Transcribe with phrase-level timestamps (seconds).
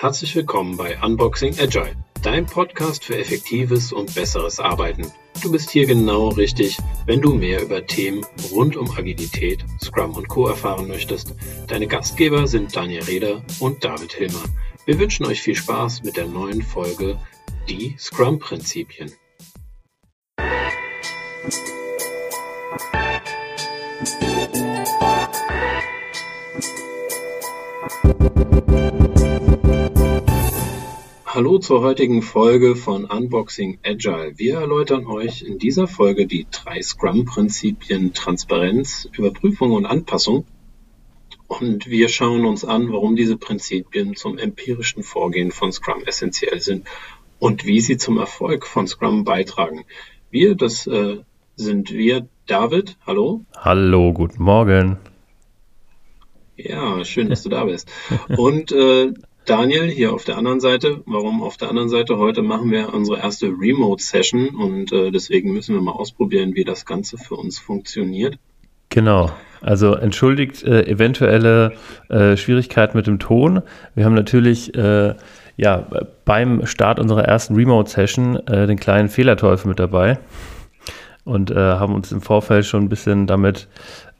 [0.00, 5.10] Herzlich willkommen bei Unboxing Agile, dein Podcast für effektives und besseres Arbeiten.
[5.42, 10.28] Du bist hier genau richtig, wenn du mehr über Themen rund um Agilität, Scrum und
[10.28, 10.46] Co.
[10.46, 11.34] erfahren möchtest.
[11.66, 14.44] Deine Gastgeber sind Daniel Reder und David Hilmer.
[14.86, 17.18] Wir wünschen euch viel Spaß mit der neuen Folge
[17.68, 19.10] Die Scrum-Prinzipien.
[31.30, 34.38] Hallo zur heutigen Folge von Unboxing Agile.
[34.38, 40.46] Wir erläutern euch in dieser Folge die drei Scrum-Prinzipien Transparenz, Überprüfung und Anpassung.
[41.46, 46.86] Und wir schauen uns an, warum diese Prinzipien zum empirischen Vorgehen von Scrum essentiell sind
[47.38, 49.84] und wie sie zum Erfolg von Scrum beitragen.
[50.30, 51.18] Wir, das äh,
[51.56, 53.44] sind wir, David, hallo.
[53.54, 54.96] Hallo, guten Morgen.
[56.56, 57.92] Ja, schön, dass du da bist.
[58.38, 59.12] Und äh,
[59.48, 61.02] Daniel hier auf der anderen Seite.
[61.06, 62.18] Warum auf der anderen Seite?
[62.18, 66.84] Heute machen wir unsere erste Remote-Session und äh, deswegen müssen wir mal ausprobieren, wie das
[66.84, 68.38] Ganze für uns funktioniert.
[68.90, 69.30] Genau.
[69.60, 71.72] Also entschuldigt äh, eventuelle
[72.10, 73.62] äh, Schwierigkeiten mit dem Ton.
[73.94, 75.14] Wir haben natürlich äh,
[75.56, 75.86] ja,
[76.24, 80.18] beim Start unserer ersten Remote-Session äh, den kleinen Fehlerteufel mit dabei
[81.24, 83.68] und äh, haben uns im Vorfeld schon ein bisschen damit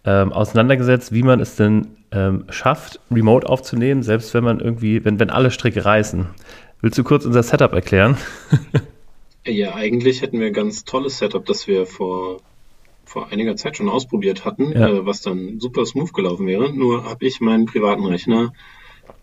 [0.04, 5.18] ähm, auseinandergesetzt, wie man es denn ähm, schafft, remote aufzunehmen, selbst wenn man irgendwie, wenn,
[5.20, 6.27] wenn alle Stricke reißen.
[6.80, 8.16] Willst du kurz unser Setup erklären?
[9.46, 12.40] ja, eigentlich hätten wir ein ganz tolles Setup, das wir vor,
[13.05, 14.88] vor einiger Zeit schon ausprobiert hatten, ja.
[14.88, 16.72] äh, was dann super smooth gelaufen wäre.
[16.72, 18.52] Nur habe ich meinen privaten Rechner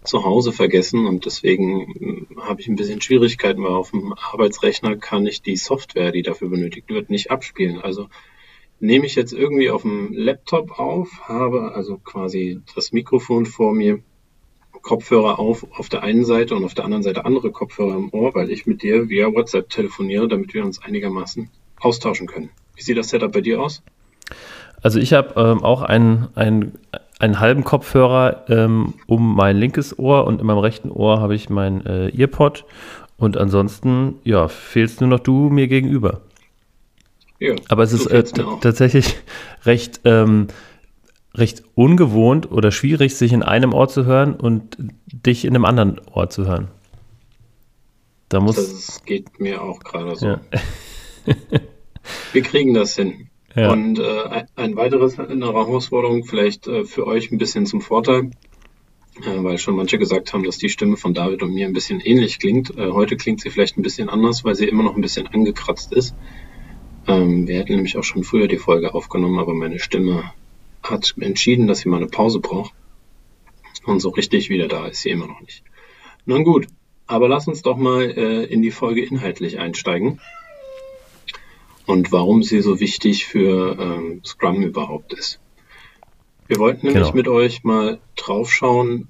[0.03, 4.97] zu Hause vergessen und deswegen äh, habe ich ein bisschen Schwierigkeiten, weil auf dem Arbeitsrechner
[4.97, 7.79] kann ich die Software, die dafür benötigt wird, nicht abspielen.
[7.81, 8.07] Also
[8.79, 13.99] nehme ich jetzt irgendwie auf dem Laptop auf, habe also quasi das Mikrofon vor mir,
[14.81, 18.35] Kopfhörer auf auf der einen Seite und auf der anderen Seite andere Kopfhörer im Ohr,
[18.35, 22.51] weil ich mit dir via WhatsApp telefoniere, damit wir uns einigermaßen austauschen können.
[22.75, 23.81] Wie sieht das Setup bei dir aus?
[24.83, 26.77] Also ich habe ähm, auch einen, einen,
[27.17, 31.49] einen halben Kopfhörer ähm, um mein linkes Ohr und in meinem rechten Ohr habe ich
[31.49, 32.65] mein äh, Earpod
[33.17, 36.21] und ansonsten ja fehlst nur noch du mir gegenüber.
[37.39, 38.23] Ja, Aber es ist äh,
[38.61, 39.17] tatsächlich
[39.65, 40.47] recht, ähm,
[41.33, 45.99] recht ungewohnt oder schwierig, sich in einem Ort zu hören und dich in einem anderen
[46.11, 46.69] Ort zu hören.
[48.29, 50.25] Da muss das geht mir auch gerade so.
[50.27, 50.41] Ja.
[52.33, 53.29] Wir kriegen das hin.
[53.55, 53.71] Ja.
[53.71, 58.31] Und äh, ein weiteres eine Herausforderung, vielleicht äh, für euch ein bisschen zum Vorteil,
[59.21, 62.01] äh, weil schon manche gesagt haben, dass die Stimme von David und mir ein bisschen
[62.01, 62.77] ähnlich klingt.
[62.77, 65.93] Äh, heute klingt sie vielleicht ein bisschen anders, weil sie immer noch ein bisschen angekratzt
[65.93, 66.15] ist.
[67.07, 70.31] Ähm, wir hätten nämlich auch schon früher die Folge aufgenommen, aber meine Stimme
[70.81, 72.73] hat entschieden, dass sie mal eine Pause braucht.
[73.85, 75.63] Und so richtig wieder da ist sie immer noch nicht.
[76.25, 76.67] Nun gut,
[77.07, 80.19] aber lass uns doch mal äh, in die Folge inhaltlich einsteigen.
[81.85, 85.39] Und warum sie so wichtig für ähm, Scrum überhaupt ist.
[86.47, 87.15] Wir wollten nämlich genau.
[87.15, 89.07] mit euch mal draufschauen,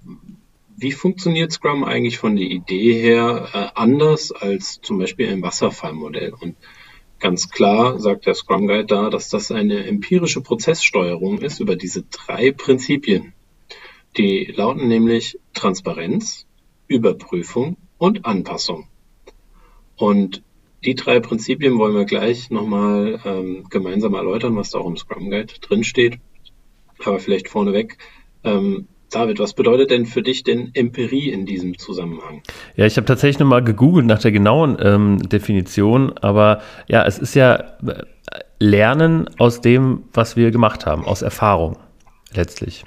[0.75, 6.33] wie funktioniert Scrum eigentlich von der Idee her äh, anders als zum Beispiel ein Wasserfallmodell.
[6.37, 6.55] Und
[7.25, 12.03] Ganz klar sagt der Scrum Guide da, dass das eine empirische Prozesssteuerung ist über diese
[12.03, 13.33] drei Prinzipien.
[14.15, 16.45] Die lauten nämlich Transparenz,
[16.85, 18.87] Überprüfung und Anpassung.
[19.95, 20.43] Und
[20.83, 25.31] die drei Prinzipien wollen wir gleich nochmal ähm, gemeinsam erläutern, was da auch im Scrum
[25.31, 26.19] Guide drinsteht.
[27.03, 27.97] Aber vielleicht vorneweg,
[28.43, 32.41] ähm, David, was bedeutet denn für dich denn Empirie in diesem Zusammenhang?
[32.75, 37.35] Ja, ich habe tatsächlich nochmal gegoogelt nach der genauen ähm, Definition, aber ja, es ist
[37.35, 38.03] ja äh,
[38.59, 41.77] Lernen aus dem, was wir gemacht haben, aus Erfahrung
[42.33, 42.83] letztlich.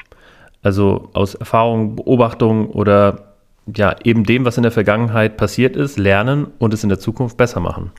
[0.63, 3.35] Also aus Erfahrung, Beobachtung oder
[3.77, 7.37] ja, eben dem, was in der Vergangenheit passiert ist, lernen und es in der Zukunft
[7.37, 7.93] besser machen.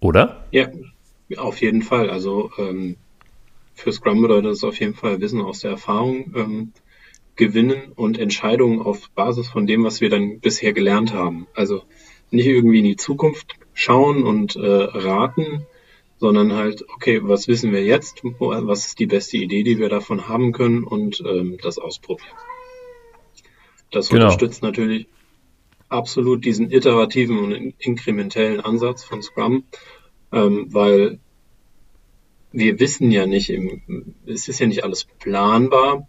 [0.00, 0.44] Oder?
[0.50, 0.66] Ja,
[1.38, 2.10] auf jeden Fall.
[2.10, 2.96] Also ähm,
[3.74, 6.72] für Scrum bedeutet es auf jeden Fall Wissen aus der Erfahrung ähm,
[7.36, 11.46] gewinnen und Entscheidungen auf Basis von dem, was wir dann bisher gelernt haben.
[11.54, 11.82] Also
[12.30, 15.66] nicht irgendwie in die Zukunft schauen und äh, raten,
[16.18, 20.28] sondern halt, okay, was wissen wir jetzt, was ist die beste Idee, die wir davon
[20.28, 22.36] haben können und ähm, das ausprobieren.
[23.90, 24.24] Das genau.
[24.24, 25.06] unterstützt natürlich
[25.88, 29.64] absolut diesen iterativen und inkrementellen Ansatz von Scrum,
[30.32, 31.18] ähm, weil
[32.54, 33.52] wir wissen ja nicht,
[34.26, 36.06] es ist ja nicht alles planbar.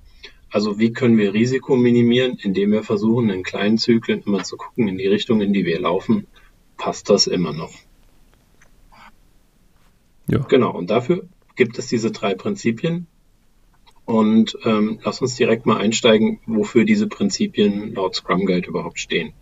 [0.51, 4.88] Also wie können wir Risiko minimieren, indem wir versuchen, in kleinen Zyklen immer zu gucken,
[4.88, 6.27] in die Richtung, in die wir laufen,
[6.77, 7.74] passt das immer noch.
[10.27, 10.39] Ja.
[10.47, 13.07] Genau, und dafür gibt es diese drei Prinzipien.
[14.06, 19.33] Und ähm, lass uns direkt mal einsteigen, wofür diese Prinzipien laut Scrum Guide überhaupt stehen.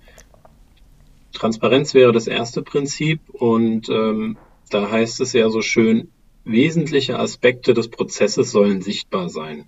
[1.34, 4.38] Transparenz wäre das erste Prinzip und ähm,
[4.70, 6.14] da heißt es ja so schön,
[6.46, 9.66] wesentliche Aspekte des Prozesses sollen sichtbar sein.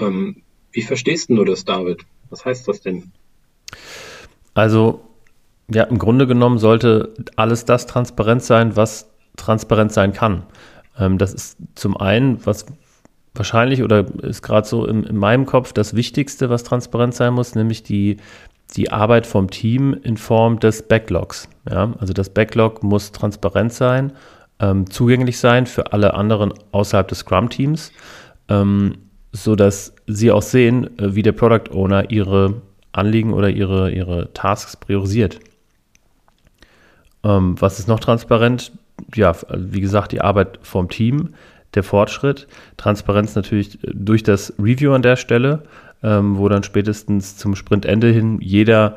[0.00, 0.42] Ähm,
[0.72, 2.02] wie verstehst du das, David?
[2.30, 3.12] Was heißt das denn?
[4.54, 5.00] Also,
[5.72, 10.44] ja, im Grunde genommen sollte alles das transparent sein, was transparent sein kann.
[10.98, 12.66] Ähm, das ist zum einen, was
[13.34, 17.54] wahrscheinlich oder ist gerade so in, in, meinem Kopf das Wichtigste, was transparent sein muss,
[17.54, 18.18] nämlich die,
[18.76, 21.48] die Arbeit vom Team in Form des Backlogs.
[21.68, 21.94] Ja?
[21.98, 24.12] Also das Backlog muss transparent sein,
[24.62, 27.92] ähm, zugänglich sein für alle anderen außerhalb des Scrum-Teams,
[28.48, 28.94] ähm,
[29.32, 32.62] sodass sie auch sehen, äh, wie der Product Owner ihre
[32.92, 35.40] Anliegen oder ihre, ihre Tasks priorisiert.
[37.24, 38.72] Ähm, was ist noch transparent?
[39.14, 41.34] Ja, wie gesagt, die Arbeit vom Team,
[41.74, 45.64] der Fortschritt, Transparenz natürlich durch das Review an der Stelle,
[46.02, 48.94] ähm, wo dann spätestens zum Sprintende hin jeder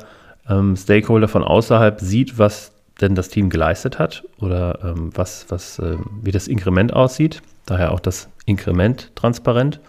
[0.48, 5.78] ähm, Stakeholder von außerhalb sieht, was denn das Team geleistet hat oder ähm, was, was,
[5.78, 7.42] äh, wie das Inkrement aussieht.
[7.66, 9.80] Daher auch das Inkrement transparent.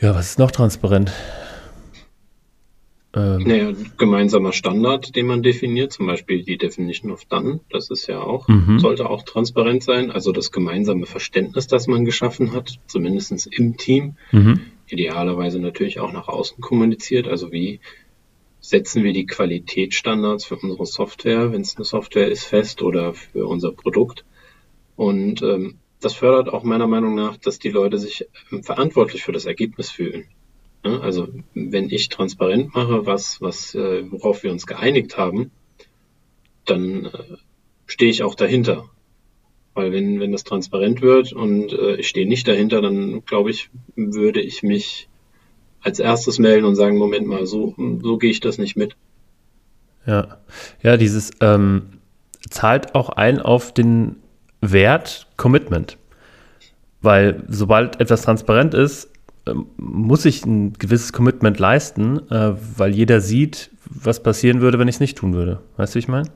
[0.00, 1.12] Ja, was ist noch transparent?
[3.14, 8.06] Ähm, naja, gemeinsamer Standard, den man definiert, zum Beispiel die Definition of Done, das ist
[8.06, 8.78] ja auch, mhm.
[8.78, 10.10] sollte auch transparent sein.
[10.10, 14.60] Also das gemeinsame Verständnis, das man geschaffen hat, zumindest im Team, mhm.
[14.88, 17.28] idealerweise natürlich auch nach außen kommuniziert.
[17.28, 17.80] Also wie
[18.60, 23.46] setzen wir die Qualitätsstandards für unsere Software, wenn es eine Software ist, fest oder für
[23.46, 24.24] unser Produkt.
[24.96, 29.32] Und ähm, das fördert auch meiner Meinung nach, dass die Leute sich ähm, verantwortlich für
[29.32, 30.26] das Ergebnis fühlen.
[30.84, 31.00] Ne?
[31.00, 35.50] Also wenn ich transparent mache, was, was, äh, worauf wir uns geeinigt haben,
[36.64, 37.36] dann äh,
[37.86, 38.88] stehe ich auch dahinter.
[39.74, 43.70] Weil wenn, wenn das transparent wird und äh, ich stehe nicht dahinter, dann glaube ich,
[43.94, 45.07] würde ich mich
[45.82, 48.96] als erstes melden und sagen, Moment mal, so, so gehe ich das nicht mit.
[50.06, 50.38] Ja,
[50.82, 51.82] ja, dieses ähm,
[52.48, 54.16] zahlt auch ein auf den
[54.60, 55.98] Wert Commitment.
[57.00, 59.10] Weil sobald etwas transparent ist,
[59.46, 64.88] ähm, muss ich ein gewisses Commitment leisten, äh, weil jeder sieht, was passieren würde, wenn
[64.88, 65.60] ich es nicht tun würde.
[65.76, 66.30] Weißt du, wie ich meine?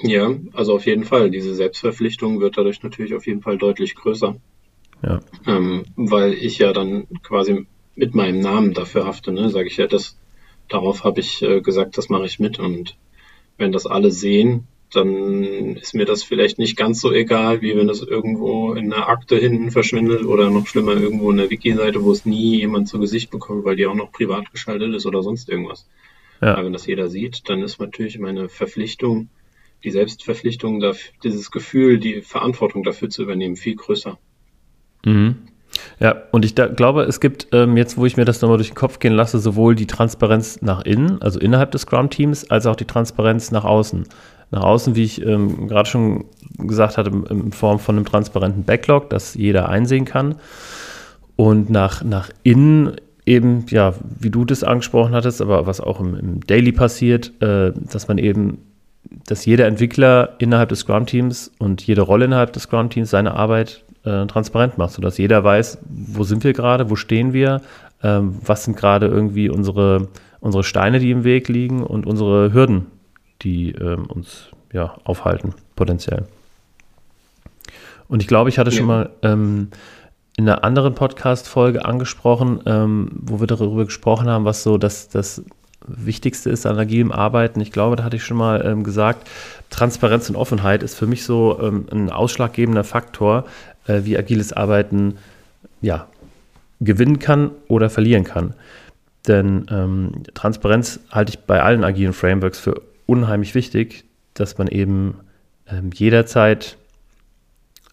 [0.00, 1.30] Ja, also auf jeden Fall.
[1.30, 4.36] Diese Selbstverpflichtung wird dadurch natürlich auf jeden Fall deutlich größer.
[5.02, 5.20] Ja.
[5.46, 9.50] Ähm, weil ich ja dann quasi mit meinem Namen dafür hafte, ne?
[9.50, 10.18] Sage ich ja, das,
[10.68, 12.58] darauf habe ich äh, gesagt, das mache ich mit.
[12.58, 12.96] Und
[13.58, 17.88] wenn das alle sehen, dann ist mir das vielleicht nicht ganz so egal, wie wenn
[17.88, 22.12] das irgendwo in einer Akte hinten verschwindet oder noch schlimmer irgendwo in der Wiki-Seite, wo
[22.12, 25.48] es nie jemand zu Gesicht bekommt, weil die auch noch privat geschaltet ist oder sonst
[25.48, 25.88] irgendwas.
[26.40, 26.54] Ja.
[26.54, 29.28] Aber wenn das jeder sieht, dann ist natürlich meine Verpflichtung,
[29.82, 34.18] die Selbstverpflichtung, dafür, dieses Gefühl, die Verantwortung dafür zu übernehmen, viel größer.
[35.04, 35.36] Mhm.
[35.98, 38.70] Ja, und ich da, glaube, es gibt ähm, jetzt, wo ich mir das nochmal durch
[38.70, 42.76] den Kopf gehen lasse, sowohl die Transparenz nach innen, also innerhalb des Scrum-Teams, als auch
[42.76, 44.06] die Transparenz nach außen
[44.54, 46.24] nach außen, wie ich ähm, gerade schon
[46.58, 50.36] gesagt hatte, in Form von einem transparenten Backlog, das jeder einsehen kann.
[51.36, 52.92] Und nach, nach innen
[53.26, 57.72] eben, ja, wie du das angesprochen hattest, aber was auch im, im Daily passiert, äh,
[57.74, 58.58] dass man eben,
[59.26, 64.26] dass jeder Entwickler innerhalb des Scrum-Teams und jede Rolle innerhalb des Scrum-Teams seine Arbeit äh,
[64.26, 67.62] transparent macht, sodass jeder weiß, wo sind wir gerade, wo stehen wir,
[68.02, 70.08] äh, was sind gerade irgendwie unsere,
[70.40, 72.86] unsere Steine, die im Weg liegen und unsere Hürden,
[73.42, 76.26] die ähm, uns ja, aufhalten, potenziell.
[78.08, 78.76] Und ich glaube, ich hatte ja.
[78.76, 79.68] schon mal ähm,
[80.36, 85.42] in einer anderen Podcast-Folge angesprochen, ähm, wo wir darüber gesprochen haben, was so das, das
[85.86, 87.60] Wichtigste ist an agilem Arbeiten.
[87.60, 89.28] Ich glaube, da hatte ich schon mal ähm, gesagt,
[89.70, 93.44] Transparenz und Offenheit ist für mich so ähm, ein ausschlaggebender Faktor,
[93.86, 95.16] äh, wie agiles Arbeiten
[95.80, 96.08] ja,
[96.80, 98.54] gewinnen kann oder verlieren kann.
[99.26, 105.16] Denn ähm, Transparenz halte ich bei allen agilen Frameworks für unheimlich wichtig, dass man eben
[105.68, 106.76] ähm, jederzeit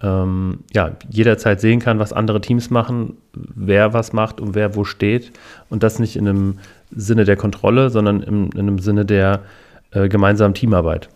[0.03, 4.83] ähm, ja, jederzeit sehen kann, was andere Teams machen, wer was macht und wer wo
[4.83, 5.31] steht.
[5.69, 9.43] Und das nicht in einem Sinne der Kontrolle, sondern im, in einem Sinne der
[9.91, 11.09] äh, gemeinsamen Teamarbeit.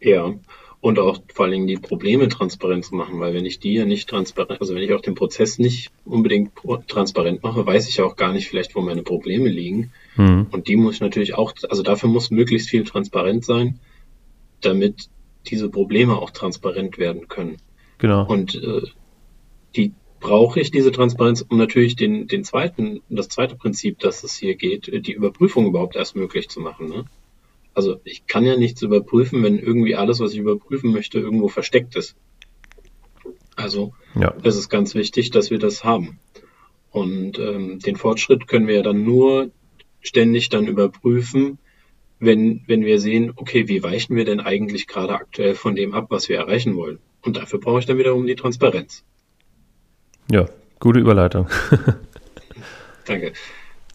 [0.00, 0.32] Ja,
[0.80, 3.84] und auch vor allen Dingen die Probleme transparent zu machen, weil wenn ich die ja
[3.84, 6.52] nicht transparent, also wenn ich auch den Prozess nicht unbedingt
[6.86, 9.92] transparent mache, weiß ich ja auch gar nicht vielleicht, wo meine Probleme liegen.
[10.16, 10.46] Mhm.
[10.50, 13.80] Und die muss ich natürlich auch, also dafür muss möglichst viel transparent sein,
[14.60, 15.08] damit
[15.46, 17.56] diese Probleme auch transparent werden können.
[17.98, 18.26] Genau.
[18.26, 18.82] Und äh,
[19.74, 24.36] die brauche ich diese Transparenz, um natürlich den, den zweiten, das zweite Prinzip, dass es
[24.36, 26.88] hier geht, die Überprüfung überhaupt erst möglich zu machen.
[26.88, 27.04] Ne?
[27.76, 31.94] Also ich kann ja nichts überprüfen, wenn irgendwie alles, was ich überprüfen möchte, irgendwo versteckt
[31.94, 32.16] ist.
[33.54, 34.34] Also ja.
[34.42, 36.18] es ist ganz wichtig, dass wir das haben.
[36.90, 39.50] Und ähm, den Fortschritt können wir ja dann nur
[40.00, 41.58] ständig dann überprüfen,
[42.18, 46.06] wenn, wenn wir sehen, okay, wie weichen wir denn eigentlich gerade aktuell von dem ab,
[46.08, 46.98] was wir erreichen wollen?
[47.20, 49.04] Und dafür brauche ich dann wiederum die Transparenz.
[50.32, 50.46] Ja,
[50.80, 51.46] gute Überleitung.
[53.04, 53.34] Danke.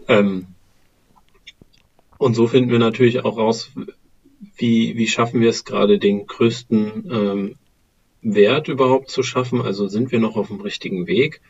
[0.08, 0.46] Ähm,
[2.22, 3.72] und so finden wir natürlich auch raus,
[4.56, 7.56] wie, wie schaffen wir es gerade, den größten ähm,
[8.22, 9.60] Wert überhaupt zu schaffen?
[9.60, 11.42] Also sind wir noch auf dem richtigen Weg?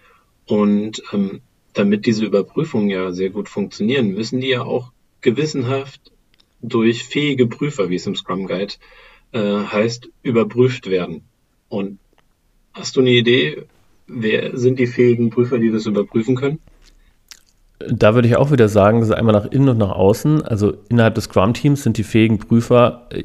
[0.45, 1.41] Und ähm,
[1.73, 6.13] damit diese Überprüfungen ja sehr gut funktionieren, müssen die ja auch gewissenhaft
[6.61, 8.75] durch fähige Prüfer, wie es im Scrum Guide
[9.33, 11.25] äh, heißt, überprüft werden.
[11.67, 11.99] Und
[12.71, 13.63] hast du eine Idee,
[14.07, 16.59] wer sind die fähigen Prüfer, die das überprüfen können?
[17.89, 20.43] Da würde ich auch wieder sagen, das ist einmal nach innen und nach außen.
[20.43, 23.23] Also innerhalb des Scrum-Teams sind die fähigen Prüfer äh,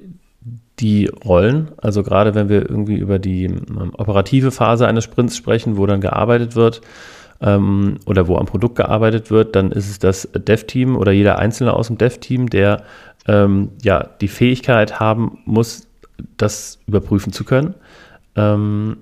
[0.78, 1.68] die Rollen.
[1.78, 6.00] Also gerade wenn wir irgendwie über die ähm, operative Phase eines Sprints sprechen, wo dann
[6.00, 6.82] gearbeitet wird,
[7.40, 11.72] ähm, oder wo am Produkt gearbeitet wird, dann ist es das Dev-Team oder jeder Einzelne
[11.72, 12.82] aus dem Dev-Team, der
[13.26, 15.86] ähm, ja die Fähigkeit haben muss,
[16.36, 17.74] das überprüfen zu können.
[18.36, 18.98] Ähm,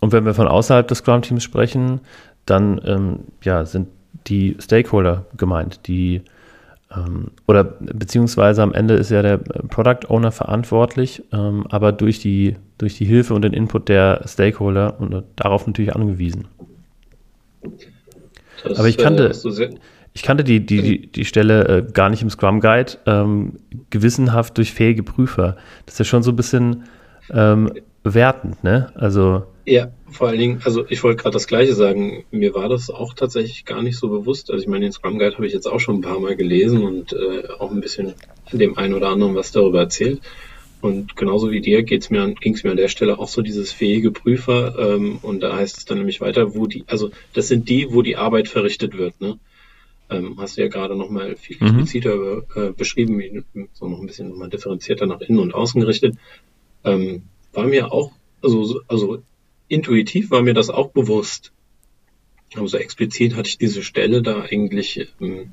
[0.00, 2.00] und wenn wir von außerhalb des Scrum-Teams sprechen,
[2.46, 3.88] dann ähm, ja, sind
[4.26, 6.22] die Stakeholder gemeint, die
[6.94, 12.56] ähm, oder beziehungsweise am Ende ist ja der Product Owner verantwortlich, ähm, aber durch die,
[12.78, 16.48] durch die Hilfe und den Input der Stakeholder und darauf natürlich angewiesen.
[18.64, 19.70] Das, Aber ich kannte, äh,
[20.14, 22.92] ich kannte die, die, die, die Stelle äh, gar nicht im Scrum Guide.
[23.06, 23.56] Ähm,
[23.90, 25.56] gewissenhaft durch fähige Prüfer.
[25.86, 26.84] Das ist ja schon so ein bisschen
[27.30, 27.70] ähm,
[28.14, 28.92] wertend, ne?
[28.94, 29.44] Also.
[29.64, 32.24] Ja, vor allen Dingen, also ich wollte gerade das Gleiche sagen.
[32.30, 34.50] Mir war das auch tatsächlich gar nicht so bewusst.
[34.50, 36.82] Also ich meine, den Scrum Guide habe ich jetzt auch schon ein paar Mal gelesen
[36.82, 38.14] und äh, auch ein bisschen
[38.50, 40.22] dem einen oder anderen was darüber erzählt.
[40.80, 43.72] Und genauso wie dir geht's mir, ging es mir an der Stelle auch so dieses
[43.72, 44.78] fähige Prüfer.
[44.78, 48.02] Ähm, und da heißt es dann nämlich weiter, wo die, also das sind die, wo
[48.02, 49.20] die Arbeit verrichtet wird.
[49.20, 49.38] Ne?
[50.08, 51.66] Ähm, hast du ja gerade nochmal viel mhm.
[51.66, 56.16] expliziter äh, beschrieben, so noch ein bisschen nochmal differenzierter nach innen und außen gerichtet.
[56.84, 57.24] Ähm,
[57.58, 59.18] war mir auch, also, also
[59.66, 61.52] intuitiv war mir das auch bewusst.
[62.54, 65.50] Aber so explizit hatte ich diese Stelle da eigentlich ähm,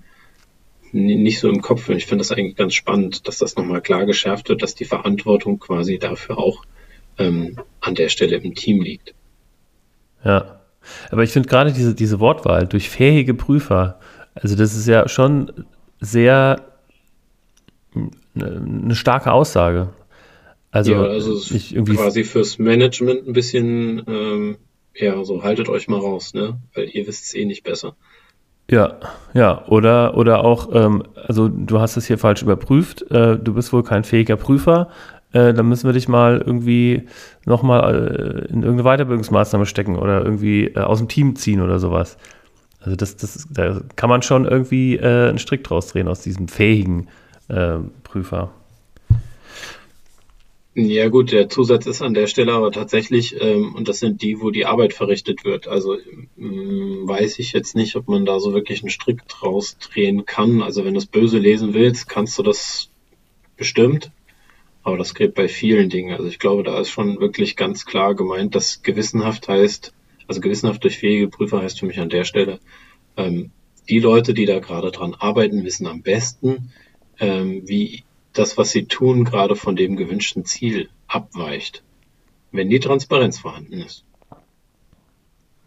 [0.91, 1.89] nicht so im Kopf.
[1.89, 4.85] Und ich finde das eigentlich ganz spannend, dass das nochmal klar geschärft wird, dass die
[4.85, 6.63] Verantwortung quasi dafür auch
[7.17, 9.15] ähm, an der Stelle im Team liegt.
[10.23, 10.61] Ja,
[11.09, 13.99] aber ich finde gerade diese, diese Wortwahl durch fähige Prüfer,
[14.35, 15.65] also das ist ja schon
[15.99, 16.71] sehr
[18.35, 19.89] eine starke Aussage.
[20.75, 24.57] Also, ja, also ich irgendwie quasi fürs Management ein bisschen, ähm,
[24.93, 26.59] ja, so haltet euch mal raus, ne?
[26.73, 27.95] Weil ihr wisst es eh nicht besser.
[28.69, 28.99] Ja,
[29.33, 33.71] ja, oder, oder auch, ähm, also du hast es hier falsch überprüft, äh, du bist
[33.71, 34.89] wohl kein fähiger Prüfer,
[35.31, 37.03] äh, dann müssen wir dich mal irgendwie
[37.45, 42.17] nochmal äh, in irgendeine Weiterbildungsmaßnahme stecken oder irgendwie äh, aus dem Team ziehen oder sowas.
[42.81, 46.49] Also das, das, da kann man schon irgendwie äh, einen Strick draus drehen aus diesem
[46.49, 47.07] fähigen
[47.47, 48.51] äh, Prüfer.
[50.77, 54.41] Ja gut, der Zusatz ist an der Stelle aber tatsächlich, ähm, und das sind die,
[54.41, 55.69] wo die Arbeit verrichtet wird.
[55.69, 55.97] Also
[56.37, 60.61] ähm, weiß ich jetzt nicht, ob man da so wirklich einen Strick draus drehen kann.
[60.61, 62.89] Also wenn du es böse lesen willst, kannst du das
[63.55, 64.11] bestimmt.
[64.83, 66.13] Aber das geht bei vielen Dingen.
[66.13, 69.93] Also ich glaube, da ist schon wirklich ganz klar gemeint, dass gewissenhaft heißt,
[70.27, 72.59] also gewissenhaft durch fähige Prüfer heißt für mich an der Stelle,
[73.15, 73.51] ähm,
[73.87, 76.73] die Leute, die da gerade dran arbeiten, wissen am besten,
[77.17, 78.03] ähm, wie
[78.37, 81.83] das, was sie tun, gerade von dem gewünschten Ziel abweicht,
[82.51, 84.03] wenn die Transparenz vorhanden ist.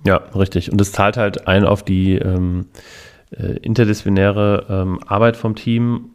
[0.04, 0.70] Ja, richtig.
[0.70, 2.66] Und es zahlt halt ein auf die ähm,
[3.30, 6.10] äh, interdisziplinäre ähm, Arbeit vom Team,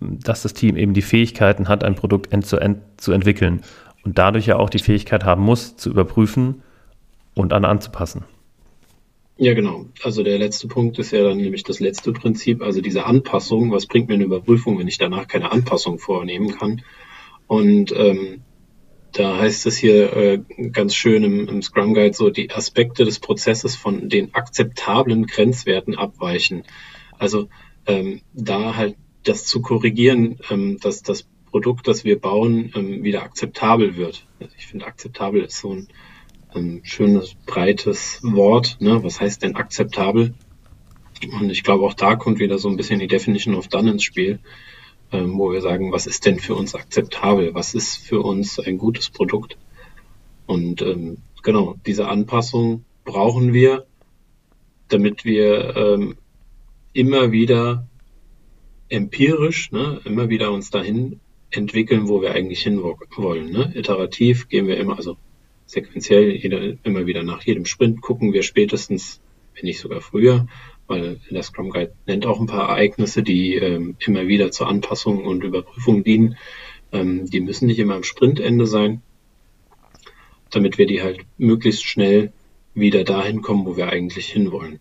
[0.00, 3.62] dass das Team eben die Fähigkeiten hat, ein Produkt end-zu-end -end zu entwickeln
[4.04, 6.62] und dadurch ja auch die Fähigkeit haben muss, zu überprüfen
[7.34, 8.24] und an anzupassen.
[9.38, 9.86] Ja, genau.
[10.02, 13.70] Also der letzte Punkt ist ja dann nämlich das letzte Prinzip, also diese Anpassung.
[13.70, 16.82] Was bringt mir eine Überprüfung, wenn ich danach keine Anpassung vornehmen kann?
[17.46, 18.42] Und ähm,
[19.12, 20.40] da heißt es hier äh,
[20.72, 25.96] ganz schön im, im Scrum Guide so, die Aspekte des Prozesses von den akzeptablen Grenzwerten
[25.96, 26.62] abweichen.
[27.18, 27.48] Also
[27.86, 33.22] ähm, da halt das zu korrigieren, ähm, dass das Produkt, das wir bauen, ähm, wieder
[33.22, 34.26] akzeptabel wird.
[34.40, 35.88] Also ich finde, akzeptabel ist so ein
[36.58, 38.76] ein schönes, breites Wort.
[38.80, 39.02] Ne?
[39.02, 40.34] Was heißt denn akzeptabel?
[41.38, 44.02] Und ich glaube, auch da kommt wieder so ein bisschen die Definition of Done ins
[44.02, 44.38] Spiel,
[45.12, 47.54] ähm, wo wir sagen, was ist denn für uns akzeptabel?
[47.54, 49.56] Was ist für uns ein gutes Produkt?
[50.46, 53.86] Und ähm, genau, diese Anpassung brauchen wir,
[54.88, 56.16] damit wir ähm,
[56.92, 57.86] immer wieder
[58.88, 61.20] empirisch, ne, immer wieder uns dahin
[61.50, 63.50] entwickeln, wo wir eigentlich hin wollen.
[63.50, 63.72] Ne?
[63.74, 65.16] Iterativ gehen wir immer, also
[65.66, 69.20] sequenziell jeder, immer wieder nach jedem Sprint gucken wir spätestens,
[69.54, 70.46] wenn nicht sogar früher,
[70.86, 75.24] weil der Scrum Guide nennt auch ein paar Ereignisse, die ähm, immer wieder zur Anpassung
[75.24, 76.36] und Überprüfung dienen.
[76.92, 79.02] Ähm, die müssen nicht immer am Sprintende sein,
[80.50, 82.32] damit wir die halt möglichst schnell
[82.74, 84.78] wieder dahin kommen, wo wir eigentlich hinwollen.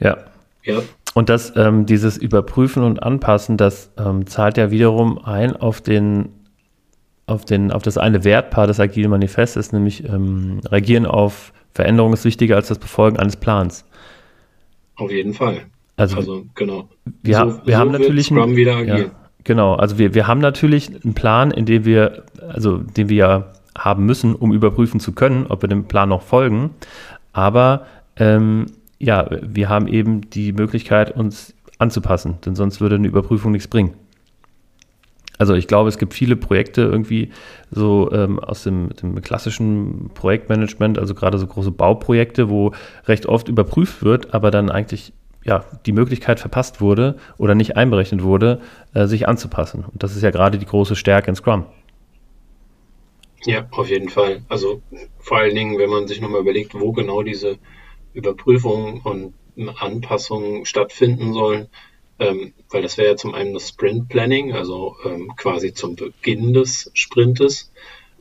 [0.00, 0.26] Ja.
[0.64, 0.82] Ja.
[1.14, 6.28] Und das, ähm, dieses Überprüfen und Anpassen, das ähm, zahlt ja wiederum ein auf den,
[7.26, 12.24] auf den, auf das eine Wertpaar des Agilen Manifestes, nämlich ähm, reagieren auf Veränderungen ist
[12.24, 13.84] wichtiger als das Befolgen eines Plans.
[14.94, 15.62] Auf jeden Fall.
[15.96, 16.88] Also, also genau.
[17.22, 18.98] Wir, so, wir so haben natürlich Scrum wieder agieren.
[18.98, 19.10] Ja,
[19.44, 19.74] genau.
[19.74, 24.06] Also wir, wir haben natürlich einen Plan, in dem wir, also den wir ja haben
[24.06, 26.70] müssen, um überprüfen zu können, ob wir dem Plan noch folgen.
[27.32, 28.66] Aber ähm,
[28.98, 33.92] ja, wir haben eben die Möglichkeit, uns anzupassen, denn sonst würde eine Überprüfung nichts bringen.
[35.38, 37.30] Also ich glaube, es gibt viele Projekte irgendwie
[37.70, 42.72] so ähm, aus dem, dem, klassischen Projektmanagement, also gerade so große Bauprojekte, wo
[43.06, 45.12] recht oft überprüft wird, aber dann eigentlich
[45.44, 48.60] ja, die Möglichkeit verpasst wurde oder nicht einberechnet wurde,
[48.94, 49.84] äh, sich anzupassen.
[49.84, 51.66] Und das ist ja gerade die große Stärke in Scrum.
[53.44, 54.42] Ja, auf jeden Fall.
[54.48, 54.82] Also
[55.20, 57.58] vor allen Dingen, wenn man sich nochmal überlegt, wo genau diese
[58.12, 59.34] Überprüfungen und
[59.78, 61.68] Anpassungen stattfinden sollen,
[62.18, 66.52] ähm, weil das wäre ja zum einen das Sprint Planning, also ähm, quasi zum Beginn
[66.52, 67.70] des Sprintes,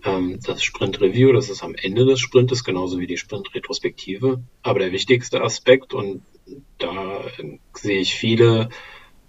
[0.04, 4.42] ähm, das Sprint Review, das ist am Ende des Sprintes, genauso wie die Sprint Retrospektive.
[4.62, 6.22] Aber der wichtigste Aspekt, und
[6.78, 8.70] da äh, sehe ich viele,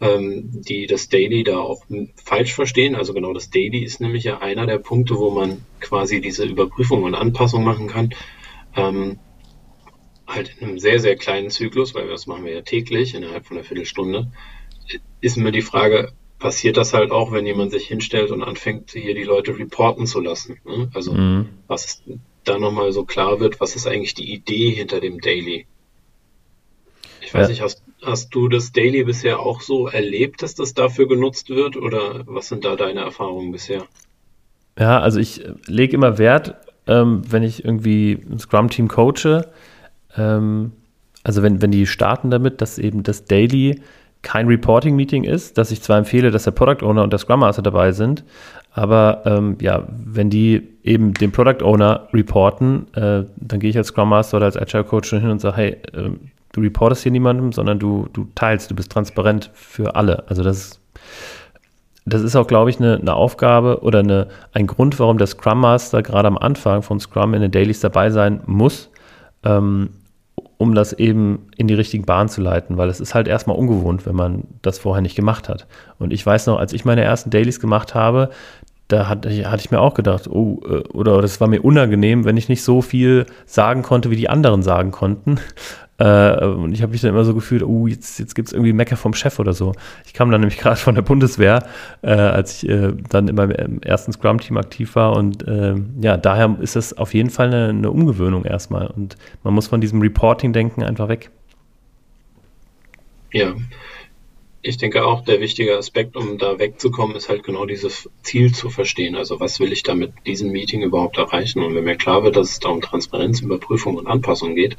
[0.01, 1.85] ähm, die das Daily da auch
[2.23, 6.21] falsch verstehen, also genau das Daily ist nämlich ja einer der Punkte, wo man quasi
[6.21, 8.15] diese Überprüfung und Anpassung machen kann.
[8.77, 9.19] Ähm,
[10.27, 13.57] halt in einem sehr, sehr kleinen Zyklus, weil das machen wir ja täglich innerhalb von
[13.57, 14.31] einer Viertelstunde,
[15.21, 19.14] ist mir die Frage, passiert das halt auch, wenn jemand sich hinstellt und anfängt, hier
[19.14, 20.59] die Leute reporten zu lassen.
[20.64, 20.88] Ne?
[20.95, 21.49] Also mhm.
[21.66, 22.02] was
[22.45, 25.66] da nochmal so klar wird, was ist eigentlich die Idee hinter dem Daily?
[27.21, 27.49] Ich weiß ja.
[27.49, 31.76] nicht, hast, hast du das Daily bisher auch so erlebt, dass das dafür genutzt wird
[31.76, 33.84] oder was sind da deine Erfahrungen bisher?
[34.78, 36.54] Ja, also ich lege immer Wert,
[36.87, 39.50] ähm, wenn ich irgendwie ein Scrum-Team coache,
[40.17, 40.73] ähm,
[41.25, 43.80] also wenn, wenn die starten damit, dass eben das Daily
[44.26, 47.62] kein Reporting-Meeting ist, dass ich zwar empfehle, dass der Product Owner und der Scrum Master
[47.62, 48.25] dabei sind,
[48.73, 53.86] aber ähm, ja, wenn die eben dem Product Owner reporten, äh, dann gehe ich als
[53.86, 56.10] Scrum Master oder als Agile Coach schon hin und sage, hey, äh,
[56.50, 60.25] du reportest hier niemandem, sondern du, du teilst, du bist transparent für alle.
[60.28, 60.80] Also das ist,
[62.04, 65.60] das ist auch, glaube ich, eine, eine Aufgabe oder eine, ein Grund, warum der Scrum
[65.60, 68.91] Master gerade am Anfang von Scrum in den Dailies dabei sein muss,
[69.45, 69.91] ähm,
[70.58, 74.06] um das eben in die richtigen Bahnen zu leiten, weil es ist halt erstmal ungewohnt,
[74.06, 75.66] wenn man das vorher nicht gemacht hat.
[75.99, 78.30] Und ich weiß noch, als ich meine ersten Dailies gemacht habe,
[78.88, 82.25] da hatte ich, hatte ich mir auch gedacht, oh, äh, oder das war mir unangenehm,
[82.25, 85.38] wenn ich nicht so viel sagen konnte, wie die anderen sagen konnten.
[85.99, 88.73] Äh, und ich habe mich dann immer so gefühlt, oh, jetzt, jetzt gibt es irgendwie
[88.73, 89.73] Mecker vom Chef oder so.
[90.04, 91.67] Ich kam dann nämlich gerade von der Bundeswehr,
[92.02, 95.17] äh, als ich äh, dann in meinem ersten Scrum-Team aktiv war.
[95.17, 98.89] Und äh, ja, daher ist das auf jeden Fall eine, eine Umgewöhnung erstmal.
[98.89, 101.30] Und man muss von diesem Reporting-Denken einfach weg.
[103.32, 103.54] Ja,
[104.63, 108.69] ich denke auch, der wichtige Aspekt, um da wegzukommen, ist halt genau dieses Ziel zu
[108.69, 109.15] verstehen.
[109.15, 111.63] Also was will ich da mit diesem Meeting überhaupt erreichen?
[111.63, 114.76] Und wenn mir klar wird, dass es da um Transparenz, Überprüfung und Anpassung geht,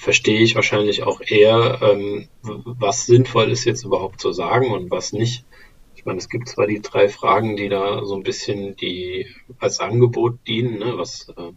[0.00, 5.12] verstehe ich wahrscheinlich auch eher, ähm, was sinnvoll ist jetzt überhaupt zu sagen und was
[5.12, 5.44] nicht.
[5.94, 9.26] Ich meine, es gibt zwar die drei Fragen, die da so ein bisschen die
[9.58, 11.52] als Angebot dienen, ne, was äh,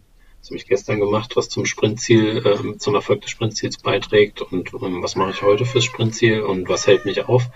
[0.46, 5.02] habe ich gestern gemacht, was zum Sprintziel, äh, zum Erfolg des Sprintziels beiträgt und ähm,
[5.02, 7.48] was mache ich heute fürs Sprintziel und was hält mich auf.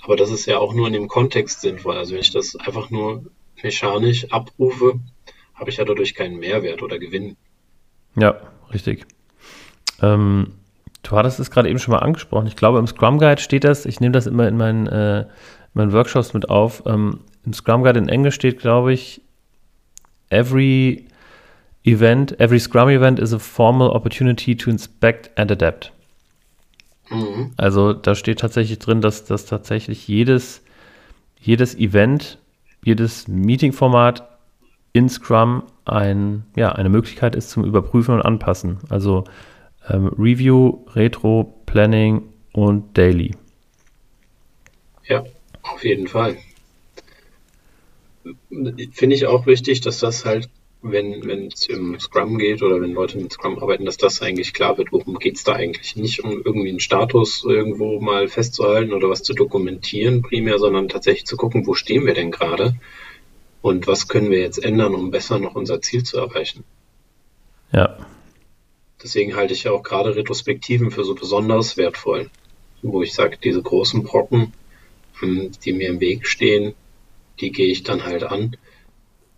[0.00, 1.98] Aber das ist ja auch nur in dem Kontext sinnvoll.
[1.98, 3.26] Also wenn ich das einfach nur
[3.62, 4.98] mechanisch abrufe,
[5.54, 7.36] habe ich ja dadurch keinen Mehrwert oder Gewinn.
[8.16, 8.40] Ja,
[8.72, 9.04] richtig.
[10.02, 10.48] Ähm,
[11.02, 12.46] du hattest es gerade eben schon mal angesprochen.
[12.46, 15.26] Ich glaube, im Scrum Guide steht das, ich nehme das immer in meinen, äh,
[15.74, 16.82] meinen Workshops mit auf.
[16.86, 19.22] Ähm, Im Scrum Guide in Englisch steht, glaube ich,
[20.30, 21.06] every
[21.84, 25.92] event, every Scrum event is a formal opportunity to inspect and adapt.
[27.10, 27.52] Mhm.
[27.56, 30.62] Also da steht tatsächlich drin, dass, dass tatsächlich jedes,
[31.40, 32.38] jedes Event,
[32.84, 34.28] jedes Meeting-Format
[34.92, 38.78] in Scrum ein, ja, eine Möglichkeit ist zum Überprüfen und Anpassen.
[38.88, 39.24] Also
[39.88, 43.34] ähm, Review, Retro, Planning und Daily.
[45.06, 45.24] Ja,
[45.62, 46.36] auf jeden Fall.
[48.92, 50.48] Finde ich auch wichtig, dass das halt,
[50.82, 54.78] wenn es im Scrum geht oder wenn Leute mit Scrum arbeiten, dass das eigentlich klar
[54.78, 55.96] wird, worum geht es da eigentlich.
[55.96, 61.26] Nicht um irgendwie einen Status irgendwo mal festzuhalten oder was zu dokumentieren primär, sondern tatsächlich
[61.26, 62.76] zu gucken, wo stehen wir denn gerade
[63.60, 66.64] und was können wir jetzt ändern, um besser noch unser Ziel zu erreichen.
[67.72, 67.96] Ja.
[69.02, 72.30] Deswegen halte ich ja auch gerade Retrospektiven für so besonders wertvoll,
[72.82, 74.52] wo ich sage, diese großen Brocken,
[75.20, 76.74] hm, die mir im Weg stehen,
[77.40, 78.56] die gehe ich dann halt an.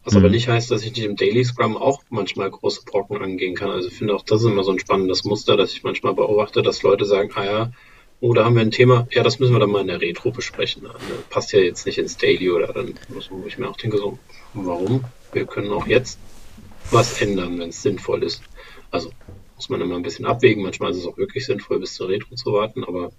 [0.04, 0.20] Was mhm.
[0.20, 3.70] aber nicht heißt, dass ich nicht im Daily Scrum auch manchmal große Brocken angehen kann.
[3.70, 6.62] Also ich finde auch das ist immer so ein spannendes Muster, dass ich manchmal beobachte,
[6.62, 7.72] dass Leute sagen, ah ja,
[8.20, 10.30] oh, da haben wir ein Thema, ja, das müssen wir dann mal in der Retro
[10.30, 10.82] besprechen.
[10.84, 10.92] Das
[11.30, 14.18] passt ja jetzt nicht ins Daily oder dann, wo ich mir auch denke, so,
[14.52, 15.04] warum?
[15.32, 16.18] Wir können auch jetzt
[16.90, 18.42] was ändern, wenn es sinnvoll ist.
[18.90, 19.10] Also
[19.64, 20.62] muss man immer ein bisschen abwägen.
[20.62, 23.10] Manchmal ist es auch wirklich sinnvoll, bis zur Retro zu warten, aber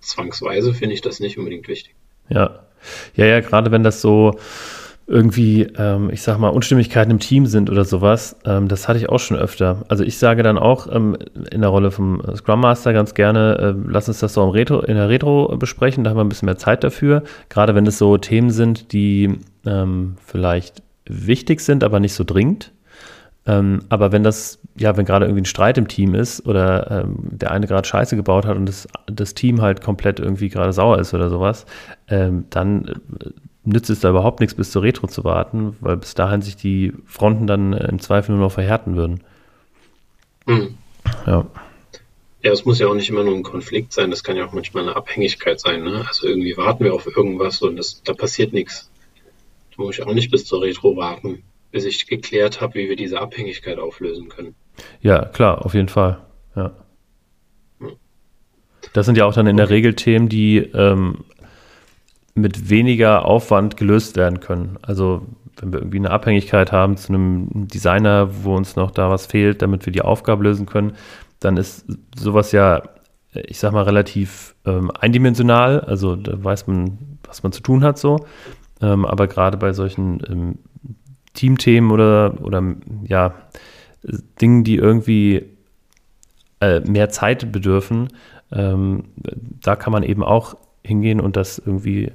[0.00, 1.94] zwangsweise finde ich das nicht unbedingt wichtig.
[2.30, 2.60] Ja,
[3.14, 4.38] ja, ja, gerade wenn das so
[5.06, 9.10] irgendwie, ähm, ich sag mal, Unstimmigkeiten im Team sind oder sowas, ähm, das hatte ich
[9.10, 9.84] auch schon öfter.
[9.88, 11.18] Also ich sage dann auch ähm,
[11.50, 14.80] in der Rolle vom Scrum Master ganz gerne, äh, lass uns das so im Retro,
[14.80, 17.24] in der Retro besprechen, da haben wir ein bisschen mehr Zeit dafür.
[17.50, 22.72] Gerade wenn es so Themen sind, die ähm, vielleicht wichtig sind, aber nicht so dringend.
[23.46, 27.16] Ähm, aber wenn das, ja, wenn gerade irgendwie ein Streit im Team ist oder ähm,
[27.30, 30.98] der eine gerade Scheiße gebaut hat und das, das Team halt komplett irgendwie gerade sauer
[30.98, 31.64] ist oder sowas,
[32.08, 33.30] ähm, dann äh,
[33.64, 36.92] nützt es da überhaupt nichts, bis zur Retro zu warten, weil bis dahin sich die
[37.06, 39.20] Fronten dann äh, im Zweifel nur noch verhärten würden.
[40.46, 40.74] Mhm.
[41.26, 41.46] Ja.
[42.42, 44.52] Ja, es muss ja auch nicht immer nur ein Konflikt sein, das kann ja auch
[44.52, 45.82] manchmal eine Abhängigkeit sein.
[45.82, 46.04] Ne?
[46.06, 48.90] Also irgendwie warten wir auf irgendwas und das, da passiert nichts.
[49.76, 52.96] Da muss ich auch nicht bis zur Retro warten bis ich geklärt habe, wie wir
[52.96, 54.54] diese Abhängigkeit auflösen können.
[55.00, 56.18] Ja, klar, auf jeden Fall.
[56.56, 56.72] Ja.
[58.92, 61.24] Das sind ja auch dann in der Regel Themen, die ähm,
[62.34, 64.78] mit weniger Aufwand gelöst werden können.
[64.82, 65.26] Also
[65.60, 69.62] wenn wir irgendwie eine Abhängigkeit haben zu einem Designer, wo uns noch da was fehlt,
[69.62, 70.94] damit wir die Aufgabe lösen können,
[71.38, 72.82] dann ist sowas ja,
[73.32, 75.80] ich sag mal, relativ ähm, eindimensional.
[75.80, 78.24] Also da weiß man, was man zu tun hat so.
[78.80, 80.58] Ähm, aber gerade bei solchen ähm,
[81.34, 82.62] Teamthemen oder, oder
[83.04, 83.34] ja,
[84.40, 85.46] Dingen, die irgendwie
[86.60, 88.08] äh, mehr Zeit bedürfen,
[88.52, 89.04] ähm,
[89.62, 92.12] da kann man eben auch hingehen und das irgendwie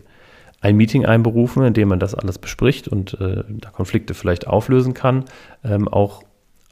[0.62, 4.94] ein Meeting einberufen, in dem man das alles bespricht und äh, da Konflikte vielleicht auflösen
[4.94, 5.26] kann,
[5.64, 6.24] ähm, auch,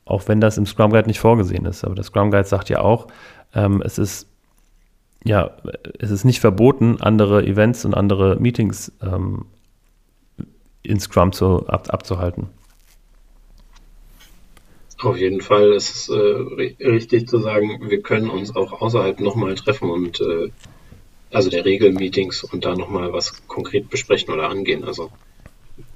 [0.06, 1.84] auch wenn das im Scrum Guide nicht vorgesehen ist.
[1.84, 3.08] Aber der Scrum Guide sagt ja auch,
[3.54, 4.28] ähm, es ist
[5.26, 5.52] ja,
[6.00, 9.46] es ist nicht verboten, andere Events und andere Meetings ähm,
[10.84, 12.48] in Scrum zu, ab, abzuhalten.
[15.00, 19.56] Auf jeden Fall ist es äh, richtig zu sagen, wir können uns auch außerhalb nochmal
[19.56, 20.50] treffen und äh,
[21.32, 24.86] also der Regelmeetings und da nochmal was konkret besprechen oder angehen.
[24.86, 25.12] Also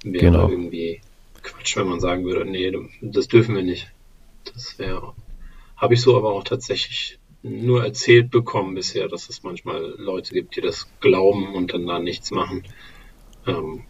[0.04, 0.50] wäre genau.
[0.50, 1.02] irgendwie
[1.41, 2.71] Quatsch, wenn man sagen würde, nee,
[3.02, 3.88] das dürfen wir nicht.
[4.43, 5.13] Das wäre,
[5.78, 10.56] habe ich so aber auch tatsächlich nur erzählt bekommen bisher, dass es manchmal Leute gibt,
[10.56, 12.63] die das glauben und dann da nichts machen.
[13.45, 13.84] Ähm,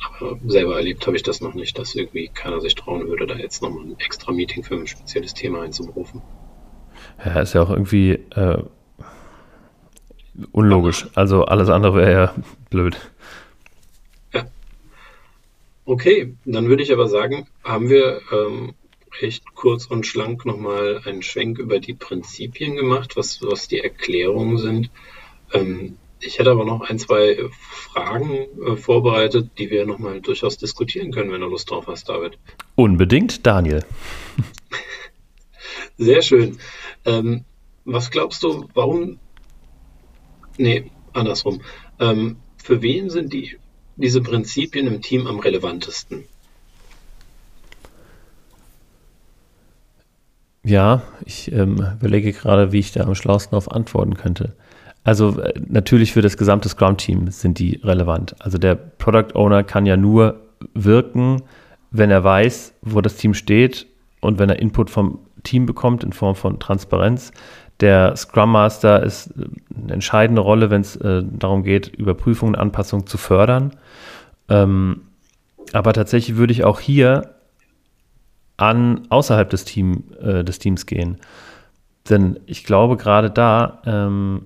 [0.00, 3.36] aber selber erlebt habe ich das noch nicht, dass irgendwie keiner sich trauen würde, da
[3.36, 6.22] jetzt nochmal ein extra Meeting für ein spezielles Thema einzuberufen.
[7.24, 8.62] Ja, ist ja auch irgendwie äh,
[10.52, 11.08] unlogisch.
[11.14, 12.34] Also alles andere wäre ja
[12.70, 12.96] blöd.
[14.32, 14.46] Ja.
[15.84, 18.74] Okay, dann würde ich aber sagen, haben wir ähm,
[19.20, 24.58] recht kurz und schlank nochmal einen Schwenk über die Prinzipien gemacht, was, was die Erklärungen
[24.58, 24.90] sind.
[25.52, 27.38] Ähm, ich hätte aber noch ein, zwei
[27.92, 32.38] Fragen äh, vorbereitet, die wir nochmal durchaus diskutieren können, wenn du Lust drauf hast, David.
[32.74, 33.84] Unbedingt, Daniel.
[35.98, 36.58] Sehr schön.
[37.04, 37.44] Ähm,
[37.84, 39.18] was glaubst du, warum?
[40.56, 41.62] Nee, andersrum.
[42.00, 43.56] Ähm, für wen sind die,
[43.96, 46.24] diese Prinzipien im Team am relevantesten?
[50.64, 54.54] Ja, ich ähm, überlege gerade, wie ich da am schlausten darauf antworten könnte.
[55.08, 58.36] Also äh, natürlich für das gesamte Scrum-Team sind die relevant.
[58.40, 60.38] Also der Product Owner kann ja nur
[60.74, 61.40] wirken,
[61.90, 63.86] wenn er weiß, wo das Team steht
[64.20, 67.32] und wenn er Input vom Team bekommt in Form von Transparenz.
[67.80, 69.46] Der Scrum Master ist äh,
[69.82, 73.70] eine entscheidende Rolle, wenn es äh, darum geht, Überprüfungen und Anpassungen zu fördern.
[74.50, 75.04] Ähm,
[75.72, 77.34] aber tatsächlich würde ich auch hier
[78.58, 81.16] an außerhalb des, Team, äh, des Teams gehen.
[82.10, 84.42] Denn ich glaube, gerade da ähm,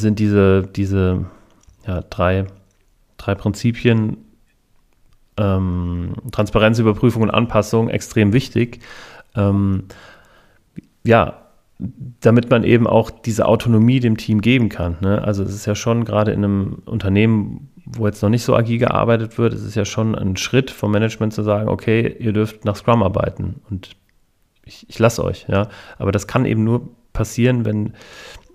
[0.00, 1.26] sind diese, diese
[1.86, 2.46] ja, drei,
[3.16, 4.16] drei Prinzipien
[5.36, 8.80] ähm, Transparenz, Überprüfung und Anpassung extrem wichtig.
[9.34, 9.84] Ähm,
[11.04, 11.38] ja,
[12.20, 14.98] damit man eben auch diese Autonomie dem Team geben kann.
[15.00, 15.22] Ne?
[15.22, 18.78] Also es ist ja schon gerade in einem Unternehmen, wo jetzt noch nicht so agil
[18.78, 22.64] gearbeitet wird, es ist ja schon ein Schritt vom Management zu sagen, okay, ihr dürft
[22.64, 23.96] nach Scrum arbeiten und
[24.64, 25.46] ich, ich lasse euch.
[25.48, 25.68] Ja?
[25.98, 27.94] Aber das kann eben nur passieren, wenn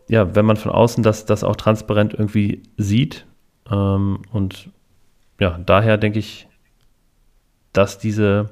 [0.08, 3.26] ja, wenn man von außen das, das auch transparent irgendwie sieht.
[3.70, 4.70] Ähm, und
[5.40, 6.48] ja, daher denke ich,
[7.74, 8.50] dass diese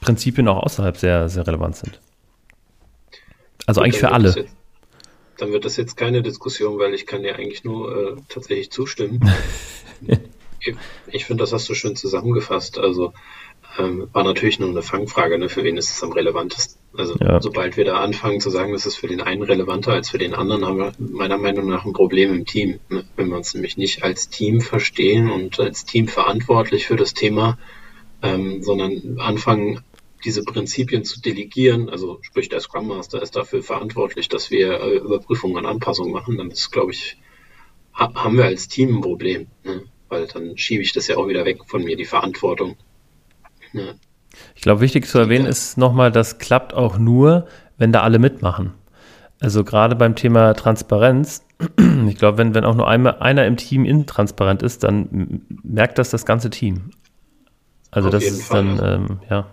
[0.00, 2.00] Prinzipien auch außerhalb sehr, sehr relevant sind.
[3.66, 4.30] Also eigentlich für alle.
[4.30, 4.56] Jetzt,
[5.38, 9.20] dann wird das jetzt keine Diskussion, weil ich kann dir eigentlich nur äh, tatsächlich zustimmen.
[10.60, 10.74] ich,
[11.08, 12.78] ich finde, das hast du schön zusammengefasst.
[12.78, 13.12] Also
[13.78, 15.48] ähm, war natürlich nur eine Fangfrage, ne?
[15.48, 16.80] für wen ist es am relevantesten.
[16.96, 17.40] Also ja.
[17.40, 20.34] sobald wir da anfangen zu sagen, das ist für den einen relevanter als für den
[20.34, 22.80] anderen, haben wir meiner Meinung nach ein Problem im Team.
[22.88, 23.04] Ne?
[23.16, 27.58] Wenn wir uns nämlich nicht als Team verstehen und als Team verantwortlich für das Thema,
[28.22, 29.80] ähm, sondern anfangen,
[30.24, 34.96] diese Prinzipien zu delegieren, also sprich der Scrum Master ist dafür verantwortlich, dass wir äh,
[34.96, 37.18] Überprüfungen und Anpassungen machen, dann ist, glaube ich,
[37.92, 39.82] ha haben wir als Team ein Problem, ne?
[40.08, 42.76] weil dann schiebe ich das ja auch wieder weg von mir, die Verantwortung.
[43.76, 43.94] Ne?
[44.54, 47.46] Ich glaube, wichtig zu erwähnen ist nochmal, das klappt auch nur,
[47.78, 48.72] wenn da alle mitmachen.
[49.40, 51.44] Also gerade beim Thema Transparenz,
[52.08, 56.10] ich glaube, wenn, wenn auch nur einmal, einer im Team intransparent ist, dann merkt das
[56.10, 56.90] das ganze Team.
[57.90, 59.46] Also Auf das ist Fall, dann, ähm, ja.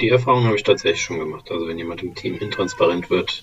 [0.00, 1.50] Die Erfahrung habe ich tatsächlich schon gemacht.
[1.50, 3.42] Also wenn jemand im Team intransparent wird,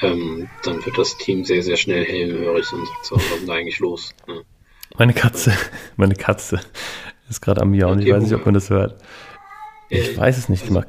[0.00, 3.46] ähm, dann wird das Team sehr, sehr schnell hellhörig und sagt so, was ist denn
[3.46, 4.14] da eigentlich los?
[4.28, 4.34] Ja.
[4.96, 5.52] Meine Katze,
[5.96, 6.60] meine Katze
[7.30, 8.00] ist gerade am Miauen.
[8.00, 8.96] Ich weiß nicht, ob man das hört.
[9.88, 10.64] Ich äh, weiß es nicht.
[10.64, 10.82] Also,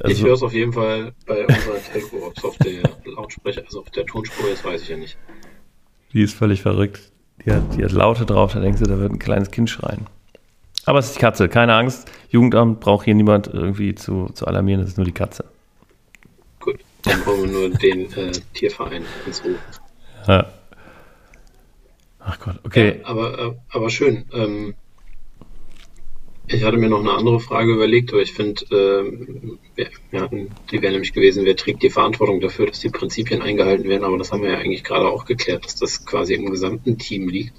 [0.00, 3.62] also, ich höre es auf jeden Fall bei unserer Telco, ob es auf der Lautsprecher,
[3.64, 5.16] also auf der Tonspur ist, weiß ich ja nicht.
[6.12, 7.12] Die ist völlig verrückt.
[7.44, 10.06] Die hat, die hat Laute drauf, da denkst du, da wird ein kleines Kind schreien.
[10.84, 12.10] Aber es ist die Katze, keine Angst.
[12.28, 15.44] Jugendamt braucht hier niemand irgendwie zu, zu alarmieren, es ist nur die Katze.
[16.60, 19.58] Gut, dann brauchen wir nur den äh, Tierverein ins Rufen.
[20.26, 20.46] Ja.
[22.20, 23.00] Ach Gott, okay.
[23.00, 24.26] Ja, aber, äh, aber schön.
[24.32, 24.74] Ähm,
[26.46, 30.28] ich hatte mir noch eine andere Frage überlegt, aber ich finde, äh, wir,
[30.70, 34.18] die wäre nämlich gewesen, wer trägt die Verantwortung dafür, dass die Prinzipien eingehalten werden, aber
[34.18, 37.54] das haben wir ja eigentlich gerade auch geklärt, dass das quasi im gesamten Team liegt.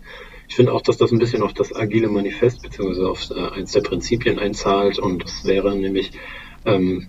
[0.50, 3.72] Ich finde auch, dass das ein bisschen auf das agile Manifest beziehungsweise auf äh, eins
[3.72, 6.12] der Prinzipien einzahlt und das wäre nämlich,
[6.66, 7.08] ähm,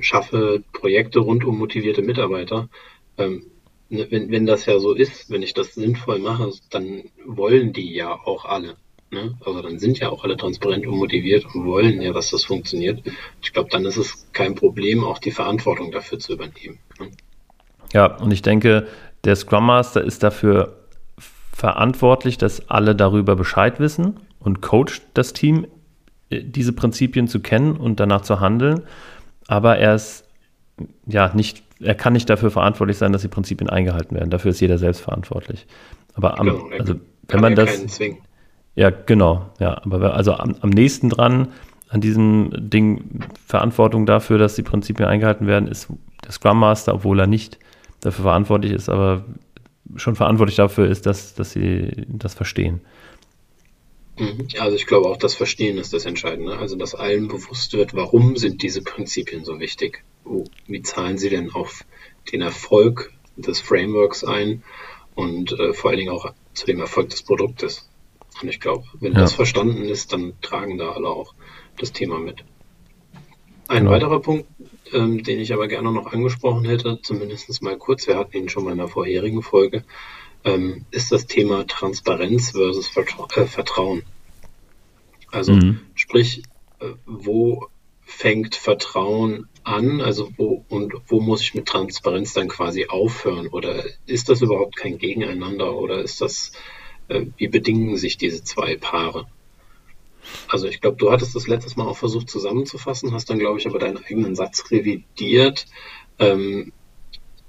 [0.00, 2.68] schaffe Projekte rund um motivierte Mitarbeiter.
[3.18, 3.52] Ähm,
[3.88, 7.92] ne, wenn, wenn das ja so ist, wenn ich das sinnvoll mache, dann wollen die
[7.94, 8.76] ja auch alle.
[9.12, 9.34] Ne?
[9.44, 13.02] Also dann sind ja auch alle transparent und motiviert und wollen ja, dass das funktioniert.
[13.42, 16.78] Ich glaube, dann ist es kein Problem, auch die Verantwortung dafür zu übernehmen.
[16.98, 17.10] Ne?
[17.92, 18.86] Ja, und ich denke,
[19.24, 20.78] der Scrum Master ist dafür
[21.52, 25.66] verantwortlich, dass alle darüber Bescheid wissen und coacht das Team,
[26.30, 28.82] äh, diese Prinzipien zu kennen und danach zu handeln.
[29.46, 30.24] Aber er ist
[31.06, 34.30] ja nicht, er kann nicht dafür verantwortlich sein, dass die Prinzipien eingehalten werden.
[34.30, 35.66] Dafür ist jeder selbst verantwortlich.
[36.14, 36.94] Aber am, genau, also
[37.28, 38.00] wenn man das.
[38.74, 39.80] Ja, genau, ja.
[39.84, 41.48] Aber also am, am nächsten dran
[41.88, 45.88] an diesem Ding Verantwortung dafür, dass die Prinzipien eingehalten werden, ist
[46.24, 47.58] der Scrum Master, obwohl er nicht
[48.00, 49.24] dafür verantwortlich ist, aber
[49.96, 52.80] schon verantwortlich dafür ist, dass, dass sie das verstehen.
[54.18, 54.48] Mhm.
[54.58, 56.58] Also ich glaube auch, das Verstehen ist das Entscheidende.
[56.58, 60.02] Also dass allen bewusst wird, warum sind diese Prinzipien so wichtig?
[60.66, 61.84] Wie zahlen sie denn auf
[62.32, 64.62] den Erfolg des Frameworks ein
[65.14, 67.88] und äh, vor allen Dingen auch zu dem Erfolg des Produktes?
[68.40, 69.20] Und ich glaube, wenn ja.
[69.20, 71.34] das verstanden ist, dann tragen da alle auch
[71.78, 72.44] das Thema mit.
[73.68, 73.90] Ein genau.
[73.92, 74.46] weiterer Punkt,
[74.92, 78.64] ähm, den ich aber gerne noch angesprochen hätte, zumindest mal kurz, wir hatten ihn schon
[78.64, 79.84] mal in der vorherigen Folge,
[80.44, 84.02] ähm, ist das Thema Transparenz versus Vertra äh, Vertrauen.
[85.30, 85.80] Also mhm.
[85.94, 86.42] sprich,
[86.80, 87.68] äh, wo
[88.02, 93.48] fängt Vertrauen an, also wo und wo muss ich mit Transparenz dann quasi aufhören?
[93.48, 96.52] Oder ist das überhaupt kein Gegeneinander oder ist das,
[97.36, 99.26] wie bedingen sich diese zwei Paare?
[100.48, 103.66] Also ich glaube, du hattest das letztes Mal auch versucht zusammenzufassen, hast dann, glaube ich,
[103.66, 105.66] aber deinen eigenen Satz revidiert.
[106.18, 106.72] Ähm,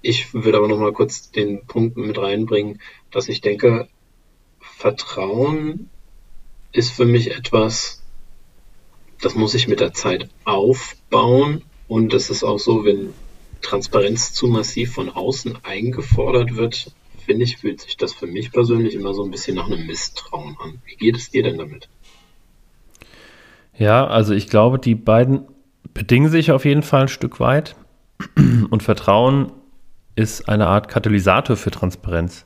[0.02, 3.88] ich würde aber noch mal kurz den Punkt mit reinbringen, dass ich denke,
[4.60, 5.89] Vertrauen
[6.71, 8.02] ist für mich etwas,
[9.21, 11.63] das muss ich mit der Zeit aufbauen.
[11.88, 13.13] Und es ist auch so, wenn
[13.62, 16.91] Transparenz zu massiv von außen eingefordert wird,
[17.23, 20.55] finde ich, fühlt sich das für mich persönlich immer so ein bisschen nach einem Misstrauen
[20.59, 20.79] an.
[20.86, 21.89] Wie geht es dir denn damit?
[23.77, 25.47] Ja, also ich glaube, die beiden
[25.93, 27.75] bedingen sich auf jeden Fall ein Stück weit.
[28.69, 29.51] Und Vertrauen
[30.15, 32.45] ist eine Art Katalysator für Transparenz.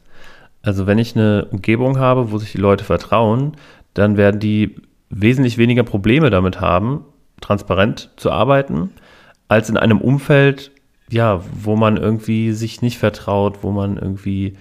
[0.61, 3.57] Also wenn ich eine Umgebung habe, wo sich die Leute vertrauen,
[3.93, 4.75] dann werden die
[5.09, 7.05] wesentlich weniger Probleme damit haben,
[7.41, 8.91] transparent zu arbeiten,
[9.47, 10.71] als in einem Umfeld,
[11.09, 14.57] ja, wo man irgendwie sich nicht vertraut, wo man irgendwie,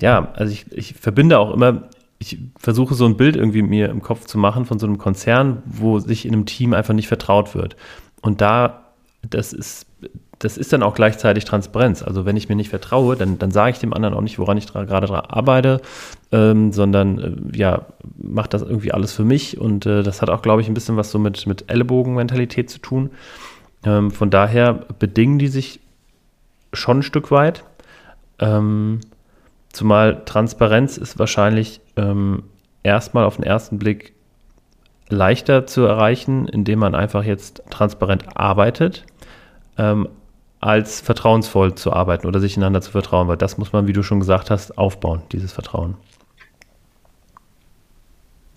[0.00, 1.88] ja, also ich, ich verbinde auch immer
[2.20, 5.62] ich versuche so ein Bild irgendwie mir im Kopf zu machen von so einem Konzern,
[5.64, 7.76] wo sich in einem Team einfach nicht vertraut wird.
[8.20, 8.92] Und da,
[9.28, 9.86] das ist,
[10.38, 12.02] das ist dann auch gleichzeitig Transparenz.
[12.02, 14.58] Also wenn ich mir nicht vertraue, dann, dann sage ich dem anderen auch nicht, woran
[14.58, 15.80] ich gerade arbeite,
[16.30, 17.86] ähm, sondern äh, ja,
[18.18, 19.58] macht das irgendwie alles für mich.
[19.58, 22.80] Und äh, das hat auch, glaube ich, ein bisschen was so mit, mit Ellenbogenmentalität zu
[22.80, 23.10] tun.
[23.84, 25.80] Ähm, von daher bedingen die sich
[26.72, 27.64] schon ein Stück weit.
[28.38, 29.00] Ähm,
[29.72, 32.44] zumal Transparenz ist wahrscheinlich ähm,
[32.82, 34.14] erstmal auf den ersten Blick
[35.08, 39.04] leichter zu erreichen, indem man einfach jetzt transparent arbeitet,
[39.76, 40.08] ähm,
[40.60, 44.02] als vertrauensvoll zu arbeiten oder sich einander zu vertrauen, weil das muss man, wie du
[44.02, 45.96] schon gesagt hast, aufbauen, dieses Vertrauen.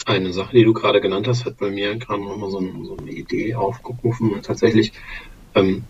[0.06, 2.98] Eine Sache, die du gerade genannt hast, hat bei mir gerade nochmal so, ein, so,
[2.98, 4.32] eine Idee aufgerufen.
[4.32, 4.92] Und tatsächlich,
[5.56, 5.86] ähm,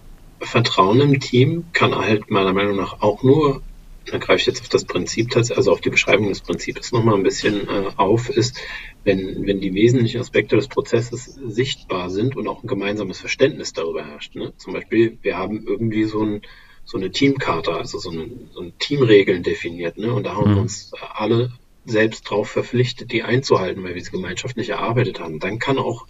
[0.46, 3.62] Vertrauen im Team kann halt meiner Meinung nach auch nur,
[4.06, 7.24] da greife ich jetzt auf das Prinzip, also auf die Beschreibung des Prinzips nochmal ein
[7.24, 8.60] bisschen äh, auf, ist,
[9.04, 14.06] wenn, wenn die wesentlichen Aspekte des Prozesses sichtbar sind und auch ein gemeinsames Verständnis darüber
[14.06, 14.36] herrscht.
[14.36, 14.54] Ne?
[14.58, 16.42] Zum Beispiel, wir haben irgendwie so, ein,
[16.84, 20.14] so eine Teamkarte, also so, eine, so ein Teamregeln definiert, ne?
[20.14, 20.56] und da haben mhm.
[20.56, 21.52] wir uns alle
[21.86, 25.40] selbst darauf verpflichtet, die einzuhalten, weil wir sie gemeinschaftlich erarbeitet haben.
[25.40, 26.08] Dann kann auch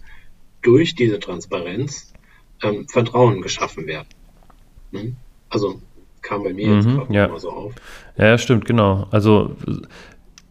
[0.62, 2.12] durch diese Transparenz
[2.62, 4.08] ähm, Vertrauen geschaffen werden.
[4.92, 5.16] Ne?
[5.48, 5.80] Also
[6.22, 7.28] kam bei mir mhm, jetzt gerade ja.
[7.28, 7.74] mal so auf.
[8.16, 9.06] Ja, stimmt, genau.
[9.10, 9.56] Also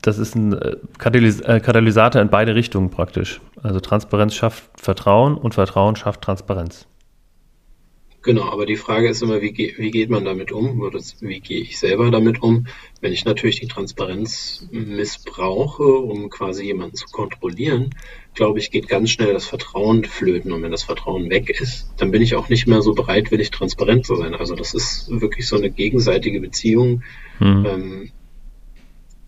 [0.01, 3.41] das ist ein äh, Katalys äh, Katalysator in beide Richtungen praktisch.
[3.61, 6.87] Also Transparenz schafft Vertrauen und Vertrauen schafft Transparenz.
[8.23, 10.79] Genau, aber die Frage ist immer, wie, ge wie geht man damit um?
[10.79, 12.67] Oder wie gehe ich selber damit um,
[13.01, 17.93] wenn ich natürlich die Transparenz missbrauche, um quasi jemanden zu kontrollieren?
[18.33, 20.53] Glaube ich, geht ganz schnell das Vertrauen flöten.
[20.53, 24.05] Und wenn das Vertrauen weg ist, dann bin ich auch nicht mehr so bereitwillig transparent
[24.05, 24.33] zu sein.
[24.33, 27.03] Also das ist wirklich so eine gegenseitige Beziehung.
[27.39, 27.65] Mhm.
[27.65, 28.11] Ähm,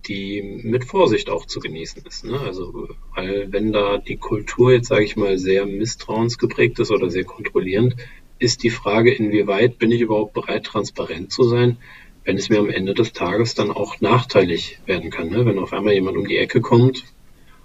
[0.07, 2.25] die mit Vorsicht auch zu genießen ist.
[2.25, 2.39] Ne?
[2.39, 7.23] Also, weil wenn da die Kultur jetzt, sage ich mal, sehr misstrauensgeprägt ist oder sehr
[7.23, 7.95] kontrollierend,
[8.39, 11.77] ist die Frage, inwieweit bin ich überhaupt bereit, transparent zu sein,
[12.23, 15.29] wenn es mir am Ende des Tages dann auch nachteilig werden kann.
[15.29, 15.45] Ne?
[15.45, 17.05] Wenn auf einmal jemand um die Ecke kommt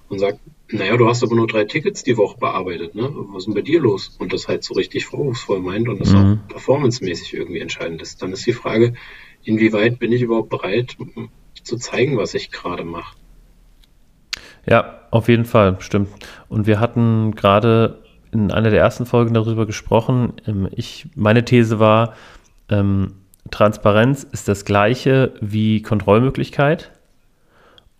[0.08, 0.40] und sagt,
[0.72, 3.10] naja, du hast aber nur drei Tickets die Woche bearbeitet, ne?
[3.12, 4.14] Was ist denn bei dir los?
[4.18, 6.18] Und das halt so richtig vorwurfsvoll meint und das mhm.
[6.18, 8.22] auch performancemäßig irgendwie entscheidend ist.
[8.22, 8.94] Dann ist die Frage,
[9.42, 10.96] inwieweit bin ich überhaupt bereit,
[11.62, 13.16] zu zeigen, was ich gerade mache.
[14.66, 16.08] Ja, auf jeden Fall, stimmt.
[16.48, 18.02] Und wir hatten gerade
[18.32, 20.34] in einer der ersten Folgen darüber gesprochen.
[20.46, 22.14] Ähm, ich, meine These war,
[22.68, 23.14] ähm,
[23.50, 26.90] Transparenz ist das gleiche wie Kontrollmöglichkeit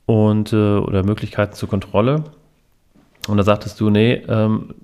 [0.07, 2.25] und äh, oder Möglichkeiten zur Kontrolle.
[3.29, 4.75] Und da sagtest du, nee, ähm,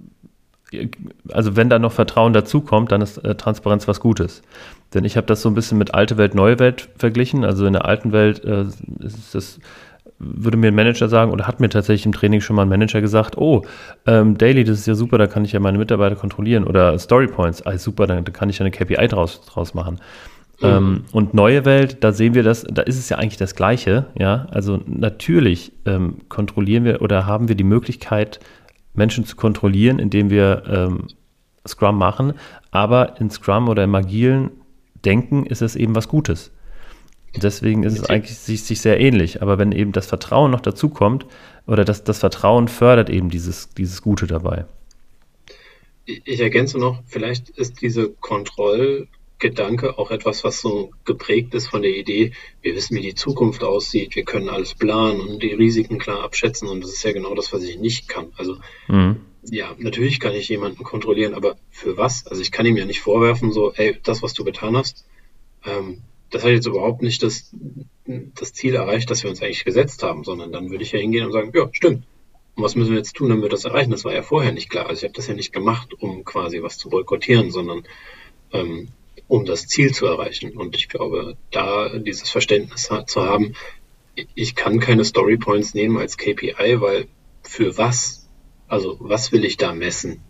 [1.33, 4.43] also wenn da noch Vertrauen dazukommt, dann ist äh, Transparenz was Gutes.
[4.95, 7.45] Denn ich habe das so ein bisschen mit alte Welt, neue Welt verglichen.
[7.45, 8.63] Also in der alten Welt äh,
[9.01, 9.61] ist das,
[10.19, 13.01] würde mir ein Manager sagen, oder hat mir tatsächlich im Training schon mal ein Manager
[13.01, 13.63] gesagt, oh,
[14.07, 16.65] ähm, Daily, das ist ja super, da kann ich ja meine Mitarbeiter kontrollieren.
[16.65, 20.01] Oder Story Points, ah, super, da, kann ich ja eine KPI draus, draus machen.
[20.61, 20.67] Mhm.
[20.67, 24.07] Ähm, und neue Welt, da sehen wir das, da ist es ja eigentlich das Gleiche,
[24.19, 24.47] ja.
[24.51, 28.41] Also natürlich ähm, kontrollieren wir oder haben wir die Möglichkeit,
[28.95, 31.09] Menschen zu kontrollieren, indem wir ähm,
[31.69, 32.33] Scrum machen,
[32.71, 34.51] aber in Scrum oder im agilen
[35.05, 36.53] denken, ist es eben was Gutes.
[37.43, 39.43] Deswegen ist es eigentlich sich, sich sehr ähnlich.
[39.43, 41.27] Aber wenn eben das Vertrauen noch dazu kommt,
[41.67, 44.67] oder das, das Vertrauen fördert eben dieses, dieses Gute dabei.
[46.05, 51.97] Ich ergänze noch, vielleicht ist diese Kontrollgedanke auch etwas, was so geprägt ist von der
[51.97, 56.23] Idee, wir wissen, wie die Zukunft aussieht, wir können alles planen und die Risiken klar
[56.23, 58.27] abschätzen und das ist ja genau das, was ich nicht kann.
[58.37, 59.17] Also mhm
[59.51, 62.27] ja, natürlich kann ich jemanden kontrollieren, aber für was?
[62.27, 65.07] Also ich kann ihm ja nicht vorwerfen, so, ey, das, was du getan hast,
[65.65, 67.55] ähm, das hat jetzt überhaupt nicht das,
[68.07, 71.27] das Ziel erreicht, das wir uns eigentlich gesetzt haben, sondern dann würde ich ja hingehen
[71.27, 72.05] und sagen, ja, stimmt.
[72.55, 73.91] Und was müssen wir jetzt tun, damit wir das erreichen?
[73.91, 74.87] Das war ja vorher nicht klar.
[74.87, 77.85] Also ich habe das ja nicht gemacht, um quasi was zu boykottieren, sondern
[78.53, 78.89] ähm,
[79.29, 80.57] um das Ziel zu erreichen.
[80.57, 83.55] Und ich glaube, da dieses Verständnis zu haben,
[84.35, 87.07] ich kann keine Story Points nehmen als KPI, weil
[87.43, 88.27] für was
[88.69, 90.23] also was will ich da messen?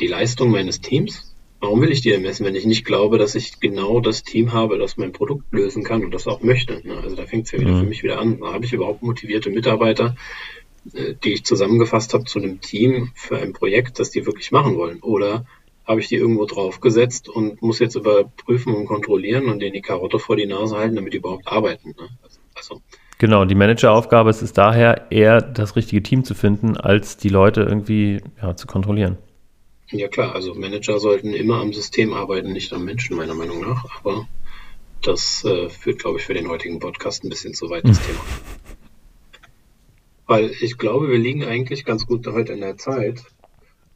[0.00, 1.31] Die Leistung meines Teams?
[1.62, 4.52] Warum will ich die denn messen, wenn ich nicht glaube, dass ich genau das Team
[4.52, 6.82] habe, das mein Produkt lösen kann und das auch möchte?
[6.84, 6.96] Ne?
[6.96, 7.78] Also da fängt es ja wieder mhm.
[7.78, 8.40] für mich wieder an.
[8.42, 10.16] Habe ich überhaupt motivierte Mitarbeiter,
[10.92, 14.76] äh, die ich zusammengefasst habe zu einem Team für ein Projekt, das die wirklich machen
[14.76, 14.98] wollen?
[15.02, 15.46] Oder
[15.86, 20.18] habe ich die irgendwo draufgesetzt und muss jetzt überprüfen und kontrollieren und denen die Karotte
[20.18, 21.90] vor die Nase halten, damit die überhaupt arbeiten?
[21.90, 22.08] Ne?
[22.56, 22.82] Also
[23.18, 27.60] Genau, die Manageraufgabe ist es daher, eher das richtige Team zu finden, als die Leute
[27.60, 29.16] irgendwie ja, zu kontrollieren.
[29.92, 33.84] Ja klar, also Manager sollten immer am System arbeiten, nicht am Menschen, meiner Meinung nach.
[33.98, 34.26] Aber
[35.02, 38.06] das äh, führt, glaube ich, für den heutigen Podcast ein bisschen zu weit, das hm.
[38.06, 38.20] Thema.
[40.26, 43.22] Weil ich glaube, wir liegen eigentlich ganz gut heute in der Zeit.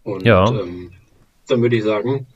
[0.03, 0.47] Und ja.
[0.51, 0.93] ähm,
[1.47, 2.27] dann würde ich sagen,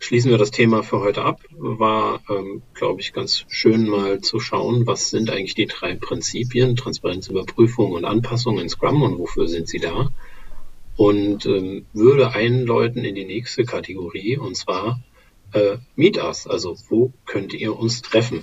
[0.00, 1.40] schließen wir das Thema für heute ab.
[1.56, 6.74] War, ähm, glaube ich, ganz schön mal zu schauen, was sind eigentlich die drei Prinzipien,
[6.74, 10.10] Transparenzüberprüfung und Anpassung in Scrum und wofür sind sie da?
[10.98, 15.00] Und ähm, würde einläuten in die nächste Kategorie, und zwar
[15.52, 18.42] äh, Meet Us, also wo könnt ihr uns treffen?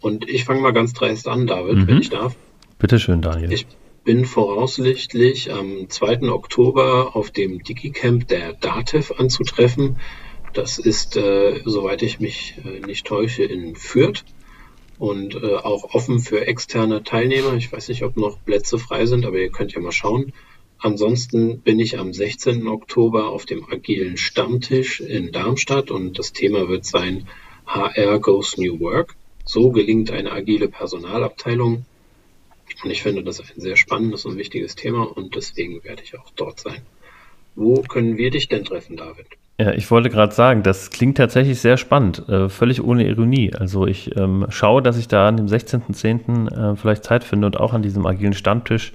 [0.00, 1.86] Und ich fange mal ganz dreist an, David, mhm.
[1.86, 2.34] wenn ich darf.
[2.78, 3.52] Bitte schön, Daniel.
[3.52, 3.66] Ich
[4.04, 6.30] bin voraussichtlich am 2.
[6.30, 9.96] Oktober auf dem DigiCamp der DATEV anzutreffen.
[10.54, 14.24] Das ist, äh, soweit ich mich äh, nicht täusche, in Fürth
[14.98, 17.54] und äh, auch offen für externe Teilnehmer.
[17.54, 20.32] Ich weiß nicht, ob noch Plätze frei sind, aber ihr könnt ja mal schauen.
[20.86, 22.68] Ansonsten bin ich am 16.
[22.68, 27.26] Oktober auf dem agilen Stammtisch in Darmstadt und das Thema wird sein
[27.66, 29.16] HR Goes New Work.
[29.44, 31.84] So gelingt eine agile Personalabteilung.
[32.84, 36.30] Und ich finde das ein sehr spannendes und wichtiges Thema und deswegen werde ich auch
[36.36, 36.82] dort sein.
[37.56, 39.26] Wo können wir dich denn treffen, David?
[39.58, 43.52] Ja, ich wollte gerade sagen, das klingt tatsächlich sehr spannend, äh, völlig ohne Ironie.
[43.58, 46.74] Also ich ähm, schaue, dass ich da an dem 16.10.
[46.74, 48.92] Äh, vielleicht Zeit finde und auch an diesem agilen Stammtisch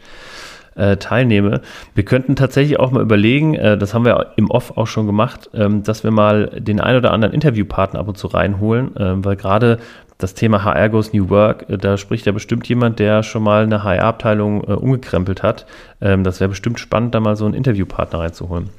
[0.76, 1.62] äh, teilnehme.
[1.96, 5.50] Wir könnten tatsächlich auch mal überlegen, äh, das haben wir im Off auch schon gemacht,
[5.54, 9.36] ähm, dass wir mal den ein oder anderen Interviewpartner ab und zu reinholen, äh, weil
[9.36, 9.80] gerade
[10.22, 13.64] das Thema HR Goes New Work, äh, da spricht ja bestimmt jemand, der schon mal
[13.64, 15.66] eine HR-Abteilung äh, umgekrempelt hat.
[16.00, 18.70] Ähm, das wäre bestimmt spannend, da mal so einen Interviewpartner reinzuholen.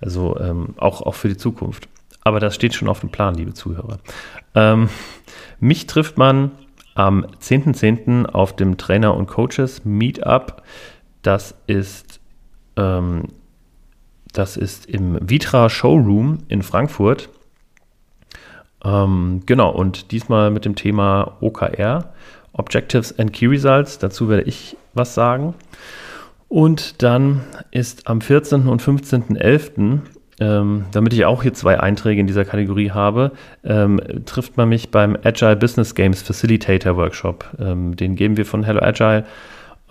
[0.00, 1.88] Also ähm, auch, auch für die Zukunft.
[2.24, 3.98] Aber das steht schon auf dem Plan, liebe Zuhörer.
[4.54, 4.88] Ähm,
[5.60, 6.52] mich trifft man
[6.94, 8.06] am 10.10.
[8.06, 8.26] .10.
[8.26, 10.62] auf dem Trainer- und Coaches Meetup.
[11.22, 12.20] Das ist,
[12.76, 13.28] ähm,
[14.32, 17.28] das ist im Vitra Showroom in Frankfurt.
[18.84, 22.12] Ähm, genau, und diesmal mit dem Thema OKR,
[22.52, 23.98] Objectives and Key Results.
[23.98, 25.54] Dazu werde ich was sagen.
[26.48, 28.68] Und dann ist am 14.
[28.68, 30.00] und 15.11.,
[30.40, 33.32] ähm, damit ich auch hier zwei Einträge in dieser Kategorie habe,
[33.64, 37.46] ähm, trifft man mich beim Agile Business Games Facilitator Workshop.
[37.58, 39.24] Ähm, den geben wir von Hello Agile.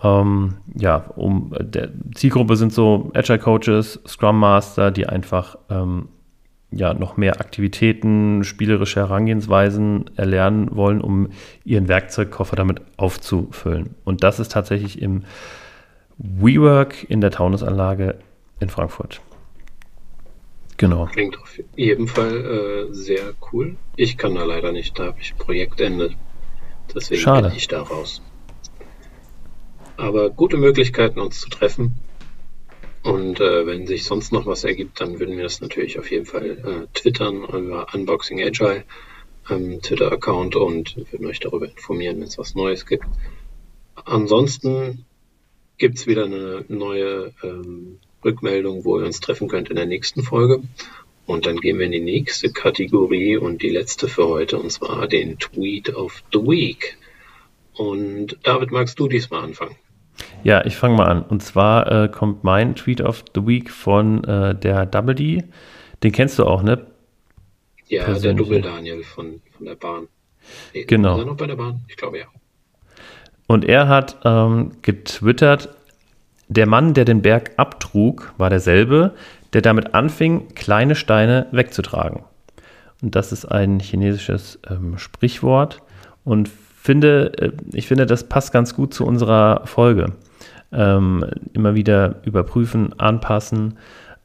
[0.02, 6.08] Ähm, ja, um der Zielgruppe sind so Agile Coaches, Scrum Master, die einfach ähm,
[6.72, 11.28] ja, noch mehr Aktivitäten, spielerische Herangehensweisen erlernen wollen, um
[11.64, 13.94] ihren Werkzeugkoffer damit aufzufüllen.
[14.04, 15.24] Und das ist tatsächlich im
[16.18, 18.16] WeWork in der Taunusanlage
[18.58, 19.20] in Frankfurt.
[20.78, 21.06] Genau.
[21.06, 23.76] Klingt auf jeden Fall äh, sehr cool.
[23.96, 26.10] Ich kann da leider nicht, da habe ich Projektende.
[26.92, 27.48] Deswegen Schade.
[27.48, 28.22] bin ich da raus.
[29.96, 31.94] Aber gute Möglichkeiten, uns zu treffen.
[33.02, 36.26] Und äh, wenn sich sonst noch was ergibt, dann würden wir das natürlich auf jeden
[36.26, 38.84] Fall äh, twittern über Unboxing Agile,
[39.50, 43.04] ähm, Twitter-Account und würden euch darüber informieren, wenn es was Neues gibt.
[43.96, 45.04] Ansonsten
[45.78, 50.22] gibt es wieder eine neue ähm, Rückmeldung, wo ihr uns treffen könnt in der nächsten
[50.22, 50.62] Folge.
[51.26, 55.08] Und dann gehen wir in die nächste Kategorie und die letzte für heute, und zwar
[55.08, 56.96] den Tweet of the Week.
[57.74, 59.76] Und David, magst du diesmal anfangen?
[60.44, 61.22] Ja, ich fange mal an.
[61.22, 65.44] Und zwar äh, kommt mein Tweet of the Week von äh, der Double D.
[66.02, 66.86] Den kennst du auch, ne?
[67.88, 68.48] Ja, Persönlich.
[68.48, 70.08] der Double Daniel von, von der Bahn.
[70.74, 71.14] Nee, genau.
[71.14, 71.80] Ist er noch bei der Bahn?
[71.88, 72.26] Ich glaube ja.
[73.46, 75.68] Und er hat ähm, getwittert,
[76.48, 79.14] der Mann, der den Berg abtrug, war derselbe,
[79.52, 82.24] der damit anfing, kleine Steine wegzutragen.
[83.02, 85.82] Und das ist ein chinesisches ähm, Sprichwort.
[86.24, 86.48] Und
[86.82, 90.12] finde, äh, ich finde, das passt ganz gut zu unserer Folge.
[90.72, 93.78] Ähm, immer wieder überprüfen, anpassen.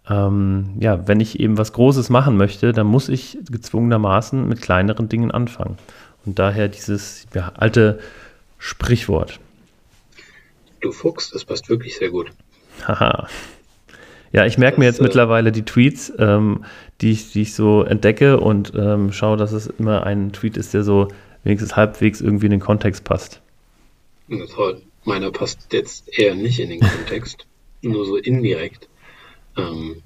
[0.09, 5.09] Ähm, ja, wenn ich eben was Großes machen möchte, dann muss ich gezwungenermaßen mit kleineren
[5.09, 5.77] Dingen anfangen.
[6.25, 7.99] Und daher dieses ja, alte
[8.57, 9.39] Sprichwort.
[10.81, 12.31] Du Fuchs, das passt wirklich sehr gut.
[12.87, 13.27] Haha.
[14.31, 16.63] Ja, ich merke mir jetzt äh, mittlerweile die Tweets, ähm,
[17.01, 20.73] die, ich, die ich so entdecke und ähm, schaue, dass es immer ein Tweet ist,
[20.73, 21.09] der so
[21.47, 23.41] wenigstens halbwegs irgendwie in den Kontext passt.
[25.05, 27.47] Meiner passt jetzt eher nicht in den Kontext,
[27.81, 28.89] nur so indirekt.
[29.55, 30.03] Ähm,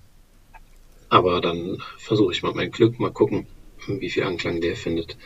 [1.09, 3.47] aber dann versuche ich mal mein Glück, mal gucken,
[3.87, 5.17] wie viel Anklang der findet.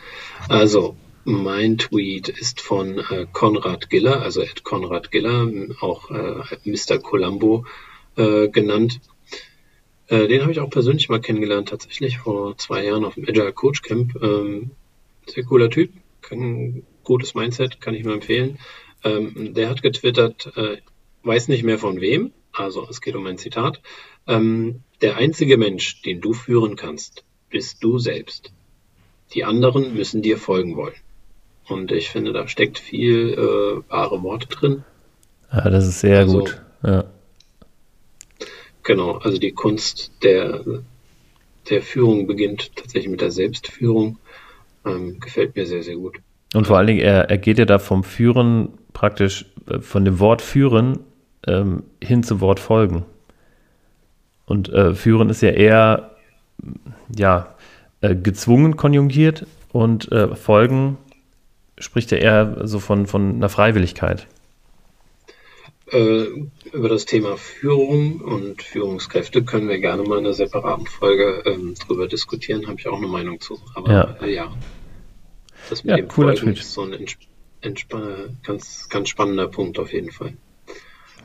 [0.48, 5.46] Also, mein Tweet ist von äh, Konrad Giller, also Ed Konrad Giller,
[5.80, 6.98] auch äh, Mr.
[6.98, 7.66] Columbo
[8.16, 9.00] äh, genannt.
[10.06, 13.52] Äh, den habe ich auch persönlich mal kennengelernt, tatsächlich vor zwei Jahren auf dem Agile
[13.52, 14.16] Coach Camp.
[14.22, 14.70] Ähm,
[15.26, 15.90] sehr cooler Typ,
[16.32, 18.58] ein gutes Mindset, kann ich nur empfehlen.
[19.04, 20.78] Ähm, der hat getwittert, äh,
[21.22, 23.80] weiß nicht mehr von wem, also es geht um ein Zitat.
[24.26, 28.52] Ähm, der einzige Mensch, den du führen kannst, bist du selbst.
[29.34, 30.94] Die anderen müssen dir folgen wollen.
[31.68, 34.84] Und ich finde, da steckt viel äh, wahre Worte drin.
[35.52, 36.62] Ja, das ist sehr also, gut.
[36.82, 37.04] Ja.
[38.82, 40.64] Genau, also die Kunst der
[41.70, 44.18] der Führung beginnt tatsächlich mit der Selbstführung.
[44.86, 46.18] Ähm, gefällt mir sehr, sehr gut.
[46.54, 50.20] Und vor allen Dingen, er, er geht ja da vom Führen praktisch, äh, von dem
[50.20, 51.00] Wort Führen
[51.46, 53.04] ähm, hin zum Wort Folgen.
[54.46, 56.16] Und äh, Führen ist ja eher,
[57.14, 57.54] ja,
[58.00, 60.98] äh, gezwungen konjugiert und äh, Folgen
[61.78, 64.26] spricht ja eher so von, von einer Freiwilligkeit.
[65.92, 66.26] Äh,
[66.72, 71.74] über das Thema Führung und Führungskräfte können wir gerne mal in einer separaten Folge ähm,
[71.74, 73.60] drüber diskutieren, habe ich auch eine Meinung zu.
[73.74, 74.52] Aber ja, äh, ja.
[75.68, 77.06] Das mit ja, dem cooler Folgen ist so ein
[78.42, 80.34] ganz, ganz spannender Punkt auf jeden Fall.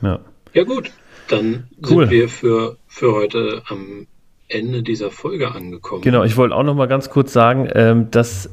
[0.02, 0.20] Ja,
[0.52, 0.90] ja gut,
[1.28, 2.04] dann cool.
[2.04, 4.06] sind wir für, für heute am
[4.48, 6.02] Ende dieser Folge angekommen.
[6.02, 8.50] Genau, ich wollte auch noch mal ganz kurz sagen, ähm, dass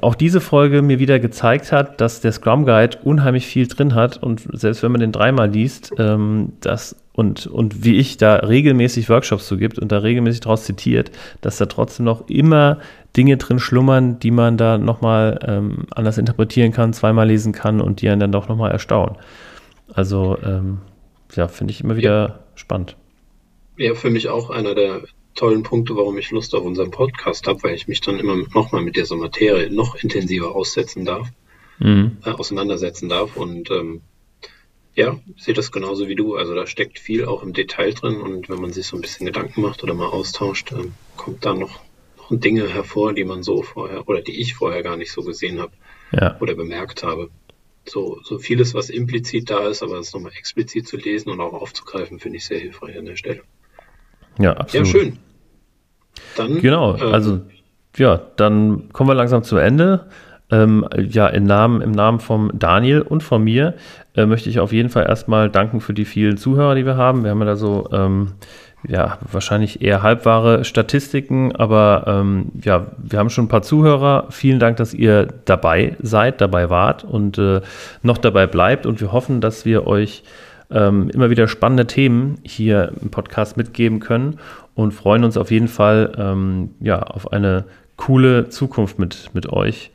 [0.00, 4.22] auch diese Folge mir wieder gezeigt hat, dass der Scrum Guide unheimlich viel drin hat
[4.22, 9.10] und selbst wenn man den dreimal liest, ähm, das und, und wie ich da regelmäßig
[9.10, 11.10] Workshops zu gibt und da regelmäßig draus zitiert,
[11.42, 12.78] dass da trotzdem noch immer
[13.14, 18.00] Dinge drin schlummern, die man da nochmal ähm, anders interpretieren kann, zweimal lesen kann und
[18.00, 19.16] die einen dann doch nochmal erstaunen.
[19.92, 20.78] Also, ähm,
[21.34, 22.38] ja, finde ich immer wieder ja.
[22.54, 22.96] spannend.
[23.76, 25.02] Ja, für mich auch einer der
[25.34, 28.80] tollen Punkte, warum ich Lust auf unseren Podcast habe, weil ich mich dann immer nochmal
[28.80, 31.28] mit dieser Materie noch intensiver aussetzen darf,
[31.80, 32.16] mhm.
[32.24, 34.00] äh, auseinandersetzen darf und ähm,
[34.94, 36.36] ja, sehe das genauso wie du.
[36.36, 39.26] Also da steckt viel auch im Detail drin und wenn man sich so ein bisschen
[39.26, 41.80] Gedanken macht oder mal austauscht, äh, kommt da noch,
[42.18, 45.60] noch Dinge hervor, die man so vorher oder die ich vorher gar nicht so gesehen
[45.60, 45.72] habe
[46.12, 46.36] ja.
[46.40, 47.30] oder bemerkt habe.
[47.86, 51.54] So, so vieles, was implizit da ist, aber es nochmal explizit zu lesen und auch
[51.54, 53.42] aufzugreifen, finde ich sehr hilfreich an der Stelle.
[54.38, 54.86] Ja, absolut.
[54.86, 55.18] Ja, schön.
[56.36, 57.40] Dann, genau, ähm, also
[57.96, 60.08] ja, dann kommen wir langsam zum Ende.
[60.50, 63.74] Ähm, ja, im Namen, im Namen von Daniel und von mir
[64.16, 67.22] äh, möchte ich auf jeden Fall erstmal danken für die vielen Zuhörer, die wir haben.
[67.22, 68.32] Wir haben ja da so, ähm,
[68.86, 74.26] ja, wahrscheinlich eher halbwahre Statistiken, aber ähm, ja, wir haben schon ein paar Zuhörer.
[74.30, 77.60] Vielen Dank, dass ihr dabei seid, dabei wart und äh,
[78.02, 80.22] noch dabei bleibt und wir hoffen, dass wir euch
[80.70, 84.38] ähm, immer wieder spannende Themen hier im Podcast mitgeben können
[84.74, 87.64] und freuen uns auf jeden Fall ähm, ja, auf eine
[87.96, 89.90] coole Zukunft mit, mit euch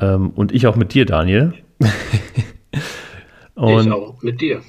[0.00, 1.54] ähm, und ich auch mit dir, Daniel.
[3.54, 4.60] und, ich auch mit dir.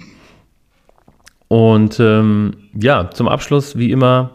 [1.47, 4.31] Und ähm, ja, zum Abschluss, wie immer,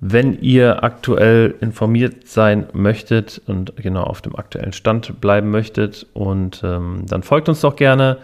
[0.00, 6.62] wenn ihr aktuell informiert sein möchtet und genau auf dem aktuellen Stand bleiben möchtet, und
[6.64, 8.18] ähm, dann folgt uns doch gerne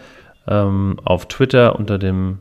[0.47, 2.39] ähm, auf Twitter unter dem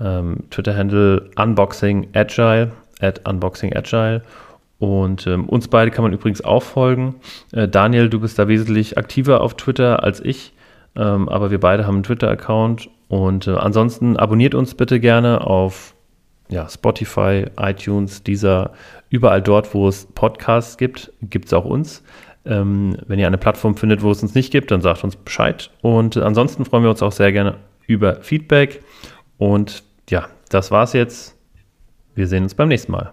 [0.00, 4.22] ähm, Twitter-Handle Unboxing Agile, at Unboxing Agile.
[4.78, 7.16] Und ähm, uns beide kann man übrigens auch folgen.
[7.52, 10.52] Äh, Daniel, du bist da wesentlich aktiver auf Twitter als ich,
[10.96, 12.88] ähm, aber wir beide haben einen Twitter-Account.
[13.08, 15.94] Und äh, ansonsten abonniert uns bitte gerne auf
[16.48, 18.72] ja, Spotify, iTunes, dieser,
[19.08, 22.02] überall dort, wo es Podcasts gibt, gibt es auch uns.
[22.44, 25.70] Ähm, wenn ihr eine Plattform findet, wo es uns nicht gibt, dann sagt uns Bescheid.
[25.80, 27.56] Und ansonsten freuen wir uns auch sehr gerne
[27.86, 28.82] über Feedback.
[29.38, 31.36] Und ja, das war's jetzt.
[32.14, 33.12] Wir sehen uns beim nächsten Mal.